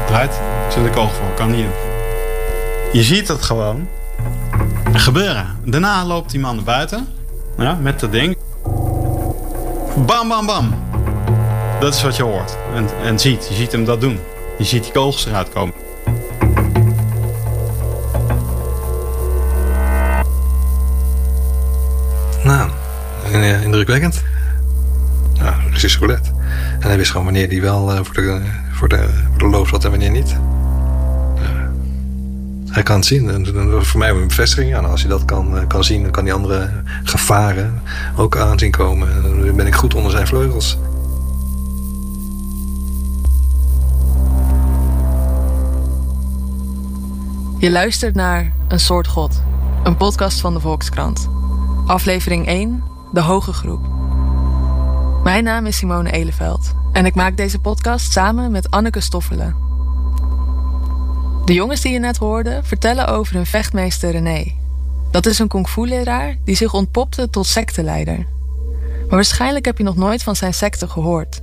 Draait, 0.06 0.40
zet 0.70 0.84
de 0.84 0.90
kogel 0.90 1.14
voor, 1.14 1.34
kan 1.34 1.50
niet 1.50 1.64
doen. 1.64 1.72
Je 2.92 3.02
ziet 3.02 3.28
het 3.28 3.42
gewoon 3.42 3.88
gebeuren. 4.92 5.58
Daarna 5.64 6.04
loopt 6.04 6.30
die 6.30 6.40
man 6.40 6.54
naar 6.54 6.64
buiten 6.64 7.08
ja, 7.56 7.74
met 7.74 8.00
dat 8.00 8.12
ding. 8.12 8.36
Bam, 9.96 10.28
bam, 10.28 10.46
bam. 10.46 10.74
Dat 11.80 11.94
is 11.94 12.02
wat 12.02 12.16
je 12.16 12.22
hoort 12.22 12.56
en, 12.74 12.88
en 13.02 13.18
ziet. 13.18 13.46
Je 13.48 13.54
ziet 13.54 13.72
hem 13.72 13.84
dat 13.84 14.00
doen. 14.00 14.18
Je 14.58 14.64
ziet 14.64 14.82
die 14.82 14.92
kogels 14.92 15.26
eruit 15.26 15.48
komen. 15.48 15.74
Nou, 22.44 22.70
eh, 23.32 23.62
indrukwekkend. 23.62 24.22
Nou, 25.38 25.54
Russisch 25.70 25.98
roulette. 25.98 26.30
En 26.80 26.88
hij 26.88 26.96
wist 26.96 27.10
gewoon 27.10 27.24
wanneer 27.24 27.48
die 27.48 27.60
wel 27.60 27.92
eh, 27.92 28.00
voor, 28.02 28.14
de, 28.14 28.40
voor, 28.72 28.88
de, 28.88 29.08
voor 29.30 29.38
de 29.38 29.48
loop 29.48 29.68
zat 29.68 29.84
en 29.84 29.90
wanneer 29.90 30.10
niet. 30.10 30.36
Hij 32.70 32.82
kan 32.82 32.96
het 32.96 33.06
zien. 33.06 33.46
Voor 33.84 33.98
mij 33.98 34.10
een 34.10 34.26
bevestiging. 34.28 34.74
En 34.74 34.84
als 34.84 35.00
hij 35.00 35.10
dat 35.10 35.24
kan, 35.24 35.58
eh, 35.58 35.66
kan 35.66 35.84
zien, 35.84 36.02
dan 36.02 36.10
kan 36.10 36.24
die 36.24 36.32
andere 36.32 36.70
gevaren 37.04 37.82
ook 38.16 38.36
aanzien 38.36 38.70
komen. 38.70 39.12
En 39.12 39.22
dan 39.22 39.56
ben 39.56 39.66
ik 39.66 39.74
goed 39.74 39.94
onder 39.94 40.10
zijn 40.10 40.26
vleugels. 40.26 40.78
Je 47.58 47.70
luistert 47.70 48.14
naar 48.14 48.52
Een 48.68 48.80
soort 48.80 49.06
God, 49.06 49.42
een 49.84 49.96
podcast 49.96 50.40
van 50.40 50.54
de 50.54 50.60
Volkskrant. 50.60 51.28
Aflevering 51.86 52.46
1, 52.46 52.82
De 53.12 53.20
Hoge 53.20 53.52
Groep. 53.52 53.80
Mijn 55.24 55.44
naam 55.44 55.66
is 55.66 55.76
Simone 55.76 56.10
Eleveld 56.10 56.72
en 56.92 57.06
ik 57.06 57.14
maak 57.14 57.36
deze 57.36 57.58
podcast 57.58 58.12
samen 58.12 58.50
met 58.50 58.70
Anneke 58.70 59.00
Stoffelen. 59.00 59.69
De 61.44 61.52
jongens 61.52 61.80
die 61.80 61.92
je 61.92 61.98
net 61.98 62.16
hoorde 62.16 62.60
vertellen 62.62 63.08
over 63.08 63.34
hun 63.34 63.46
vechtmeester 63.46 64.10
René. 64.10 64.52
Dat 65.10 65.26
is 65.26 65.38
een 65.38 65.48
kung 65.48 65.68
fu 65.68 65.86
leraar 65.86 66.36
die 66.44 66.56
zich 66.56 66.74
ontpopte 66.74 67.30
tot 67.30 67.46
secteleider. 67.46 68.26
Maar 69.00 69.18
waarschijnlijk 69.18 69.64
heb 69.64 69.78
je 69.78 69.84
nog 69.84 69.96
nooit 69.96 70.22
van 70.22 70.36
zijn 70.36 70.54
secte 70.54 70.88
gehoord. 70.88 71.40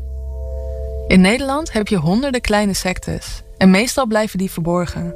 In 1.07 1.21
Nederland 1.21 1.73
heb 1.73 1.87
je 1.87 1.95
honderden 1.95 2.41
kleine 2.41 2.73
sectes 2.73 3.43
en 3.57 3.69
meestal 3.69 4.05
blijven 4.05 4.37
die 4.37 4.51
verborgen. 4.51 5.15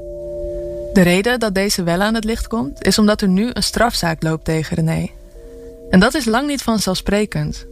De 0.94 1.02
reden 1.02 1.39
dat 1.39 1.56
deze 1.56 1.84
wel 1.84 2.02
aan 2.02 2.13
het 2.13 2.24
licht 2.24 2.48
komt, 2.48 2.86
is 2.86 3.00
omdat 3.00 3.22
er 3.22 3.28
nu 3.28 3.50
een 3.54 3.63
strafzaak 3.63 4.24
loopt 4.24 4.46
tegen 4.46 4.76
René. 4.76 5.10
En 5.89 6.00
dat 6.00 6.13
is 6.13 6.26
lang 6.26 6.48
niet 6.48 6.62
vanzelfsprekend. 6.62 7.65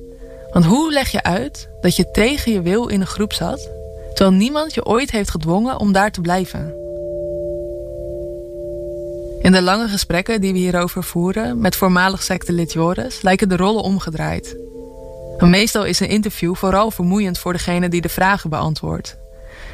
Want 0.52 0.66
hoe 0.66 0.92
leg 0.92 1.12
je 1.12 1.24
uit 1.24 1.70
dat 1.82 1.96
je 1.96 2.12
tegen 2.12 2.52
je 2.52 2.62
wil 2.62 2.88
in 2.88 3.02
een 3.02 3.08
groep 3.08 3.34
zat, 3.34 3.70
terwijl 4.14 4.38
niemand 4.38 4.74
je 4.74 4.86
ooit 4.86 5.12
heeft 5.12 5.30
gedwongen 5.30 5.80
om 5.80 5.92
daar 5.92 6.12
te 6.12 6.22
blijven? 6.22 6.79
In 9.50 9.56
de 9.56 9.62
lange 9.62 9.88
gesprekken 9.88 10.42
die 10.42 10.54
we 10.54 10.58
hierover 10.58 11.04
voeren 11.04 11.62
met 11.62 11.76
voormalig 11.76 12.24
sectelid 12.24 12.74
Joris 12.74 13.22
lijken 13.22 13.50
de 13.50 13.56
rollen 13.56 13.84
omgedraaid. 13.84 14.58
Meestal 15.38 15.86
is 15.86 16.00
een 16.00 16.10
interview 16.10 16.56
vooral 16.56 16.92
vermoeiend 16.92 17.40
voor 17.40 17.54
degene 17.54 17.90
die 17.90 18.02
de 18.02 18.10
vragen 18.10 18.50
beantwoordt. 18.50 19.18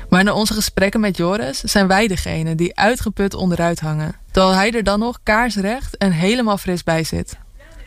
Maar 0.09 0.23
na 0.23 0.33
onze 0.33 0.53
gesprekken 0.53 0.99
met 0.99 1.17
Joris 1.17 1.59
zijn 1.59 1.88
wij 1.88 2.07
degene 2.07 2.55
die 2.55 2.77
uitgeput 2.77 3.33
onderuit 3.33 3.79
hangen. 3.79 4.15
Terwijl 4.31 4.55
hij 4.55 4.71
er 4.71 4.83
dan 4.83 4.99
nog 4.99 5.19
kaarsrecht 5.23 5.97
en 5.97 6.11
helemaal 6.11 6.57
fris 6.57 6.83
bij 6.83 7.03
zit. 7.03 7.38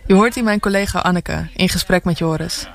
Je 0.07 0.15
hoort 0.15 0.35
hier 0.35 0.45
mijn 0.45 0.61
collega 0.61 0.99
Anneke 0.99 1.49
in 1.57 1.69
gesprek 1.69 2.05
met 2.05 2.19
Joris. 2.19 2.69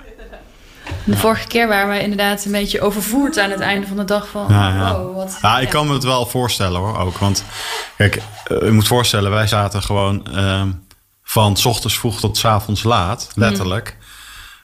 De 1.05 1.17
vorige 1.17 1.47
keer 1.47 1.67
waren 1.67 1.89
we 1.89 2.01
inderdaad 2.01 2.45
een 2.45 2.51
beetje 2.51 2.81
overvoerd 2.81 3.39
aan 3.39 3.49
het 3.49 3.59
einde 3.59 3.87
van 3.87 3.97
de 3.97 4.03
dag 4.03 4.27
van... 4.27 4.47
Wow, 4.47 5.15
wat... 5.15 5.37
ja, 5.41 5.59
ik 5.59 5.69
kan 5.69 5.87
me 5.87 5.93
het 5.93 6.03
wel 6.03 6.25
voorstellen 6.25 6.79
hoor, 6.79 6.97
ook. 6.97 7.17
Want 7.17 7.43
kijk, 7.97 8.15
eh, 8.15 8.21
je 8.61 8.71
moet 8.71 8.87
voorstellen, 8.87 9.31
wij 9.31 9.47
zaten 9.47 9.81
gewoon 9.81 10.27
ehm, 10.27 10.71
van 11.23 11.57
's 11.57 11.65
ochtends 11.65 11.97
vroeg 11.97 12.19
tot 12.19 12.37
's 12.37 12.45
avonds 12.45 12.83
laat, 12.83 13.31
letterlijk. 13.35 13.97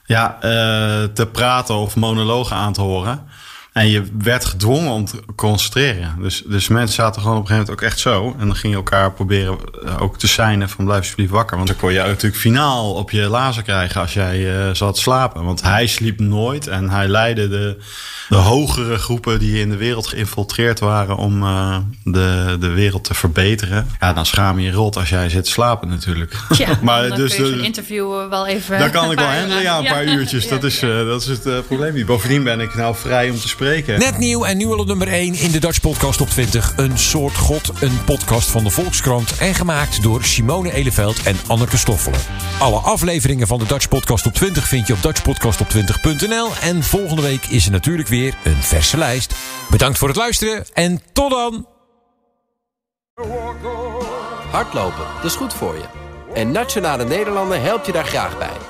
Ja, 0.04 0.34
eh, 0.40 1.04
te 1.14 1.28
praten 1.32 1.74
of 1.74 1.96
monologen 1.96 2.56
aan 2.56 2.72
te 2.72 2.80
horen. 2.80 3.28
En 3.72 3.88
je 3.88 4.02
werd 4.22 4.44
gedwongen 4.44 4.90
om 4.92 5.04
te 5.04 5.22
concentreren. 5.36 6.16
Dus, 6.18 6.42
dus 6.46 6.68
mensen 6.68 6.94
zaten 6.94 7.22
gewoon 7.22 7.36
op 7.36 7.42
een 7.42 7.48
gegeven 7.48 7.66
moment 7.72 7.84
ook 7.84 7.90
echt 7.90 8.00
zo. 8.00 8.34
En 8.38 8.46
dan 8.46 8.56
ging 8.56 8.72
je 8.72 8.78
elkaar 8.78 9.12
proberen 9.12 9.58
eh, 9.84 10.02
ook 10.02 10.18
te 10.18 10.28
seinen 10.28 10.68
van 10.68 10.84
blijf 10.84 10.98
alsjeblieft 11.00 11.30
wakker. 11.30 11.56
Want 11.56 11.68
dan 11.68 11.76
kon 11.76 11.92
je 11.92 11.98
natuurlijk 11.98 12.36
finaal 12.40 12.92
op 12.94 13.10
je 13.10 13.28
lazer 13.28 13.62
krijgen 13.62 14.00
als 14.00 14.12
jij 14.14 14.38
uh, 14.38 14.74
zat 14.74 14.98
slapen. 14.98 15.44
Want 15.44 15.62
hij 15.62 15.86
sliep 15.86 16.20
nooit 16.20 16.66
en 16.66 16.90
hij 16.90 17.08
leidde 17.08 17.48
de, 17.48 17.76
de 18.28 18.36
hogere 18.36 18.96
groepen 18.98 19.38
die 19.38 19.60
in 19.60 19.70
de 19.70 19.76
wereld 19.76 20.06
geïnfiltreerd 20.06 20.80
waren 20.80 21.16
om 21.16 21.42
uh, 21.42 21.76
de, 22.04 22.56
de 22.60 22.68
wereld 22.68 23.04
te 23.04 23.14
verbeteren. 23.14 23.88
Ja, 24.00 24.12
dan 24.12 24.26
schaam 24.26 24.58
je 24.58 24.66
je 24.66 24.72
rot 24.72 24.96
als 24.96 25.08
jij 25.08 25.28
zit 25.28 25.46
slapen 25.48 25.88
natuurlijk. 25.88 26.34
Ja, 26.56 26.68
maar 26.82 27.08
dan 27.08 27.18
dus 27.18 27.34
kun 27.36 27.46
je 27.46 27.56
de- 27.56 27.62
interview 27.62 28.28
wel 28.28 28.46
even... 28.46 28.78
daar 28.78 28.90
kan 28.90 29.10
ik 29.10 29.18
wel 29.18 29.28
handelen, 29.38 29.62
ja, 29.62 29.78
een 29.78 29.84
paar 29.84 30.04
Ja. 30.04 30.12
uurtjes. 30.12 30.48
Dat 30.48 30.64
is, 30.64 30.82
eh, 30.82 31.06
dat 31.06 31.20
is 31.20 31.26
het 31.26 31.46
eh, 31.46 31.58
probleem 31.66 31.94
niet. 31.94 32.06
Bovendien 32.06 32.42
ben 32.42 32.60
ik 32.60 32.74
nou 32.74 32.94
vrij 32.96 33.30
om 33.30 33.32
te 33.38 33.40
spreken. 33.40 33.58
Net 33.60 34.18
nieuw 34.18 34.44
en 34.44 34.56
nu 34.56 34.66
al 34.66 34.78
op 34.78 34.86
nummer 34.86 35.08
1 35.08 35.34
in 35.34 35.50
de 35.50 35.58
Dutch 35.58 35.80
Podcast 35.80 36.20
op 36.20 36.28
20. 36.28 36.72
Een 36.76 36.98
soort 36.98 37.36
god, 37.36 37.72
een 37.80 38.04
podcast 38.04 38.50
van 38.50 38.64
de 38.64 38.70
Volkskrant. 38.70 39.38
En 39.38 39.54
gemaakt 39.54 40.02
door 40.02 40.24
Simone 40.24 40.72
Eleveld 40.72 41.22
en 41.22 41.36
Anneke 41.46 41.76
Stoffelen. 41.76 42.20
Alle 42.58 42.78
afleveringen 42.78 43.46
van 43.46 43.58
de 43.58 43.66
Dutch 43.66 43.88
Podcast 43.88 44.26
op 44.26 44.34
20 44.34 44.68
vind 44.68 44.86
je 44.86 44.92
op 44.92 45.02
dutchpodcastop20.nl. 45.02 46.48
En 46.62 46.82
volgende 46.82 47.22
week 47.22 47.46
is 47.46 47.66
er 47.66 47.72
natuurlijk 47.72 48.08
weer 48.08 48.34
een 48.44 48.62
verse 48.62 48.96
lijst. 48.96 49.34
Bedankt 49.70 49.98
voor 49.98 50.08
het 50.08 50.16
luisteren 50.16 50.64
en 50.72 51.02
tot 51.12 51.30
dan! 51.30 51.66
Hardlopen, 54.50 55.04
dat 55.16 55.24
is 55.24 55.34
goed 55.34 55.54
voor 55.54 55.74
je. 55.74 55.84
En 56.34 56.50
Nationale 56.50 57.04
Nederlanden 57.04 57.62
helpt 57.62 57.86
je 57.86 57.92
daar 57.92 58.06
graag 58.06 58.38
bij. 58.38 58.69